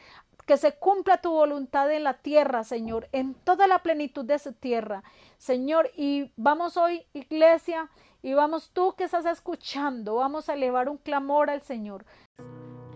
Que 0.45 0.55
se 0.55 0.71
cumpla 0.71 1.17
tu 1.17 1.31
voluntad 1.31 1.91
en 1.91 2.05
la 2.05 2.13
tierra, 2.13 2.63
Señor, 2.63 3.09
en 3.11 3.33
toda 3.33 3.67
la 3.67 3.79
plenitud 3.79 4.23
de 4.23 4.35
esa 4.35 4.53
tierra. 4.53 5.03
Señor, 5.37 5.91
y 5.97 6.31
vamos 6.37 6.77
hoy, 6.77 7.05
iglesia, 7.13 7.89
y 8.21 8.33
vamos 8.33 8.71
tú 8.71 8.93
que 8.95 9.05
estás 9.05 9.25
escuchando, 9.25 10.15
vamos 10.15 10.49
a 10.49 10.53
elevar 10.53 10.89
un 10.89 10.97
clamor 10.97 11.49
al 11.49 11.61
Señor. 11.61 12.05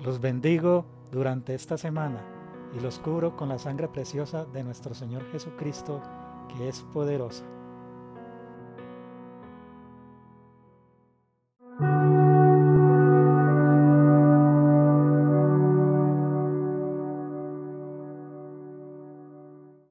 Los 0.04 0.20
bendigo 0.20 0.86
durante 1.12 1.56
esta 1.56 1.78
semana 1.78 2.22
y 2.76 2.80
los 2.80 3.00
cubro 3.00 3.36
con 3.36 3.50
la 3.50 3.58
sangre 3.58 3.88
preciosa 3.88 4.46
de 4.46 4.64
nuestro 4.64 4.94
Señor 4.94 5.24
Jesucristo, 5.32 6.02
que 6.56 6.68
es 6.68 6.82
poderosa. 6.82 7.46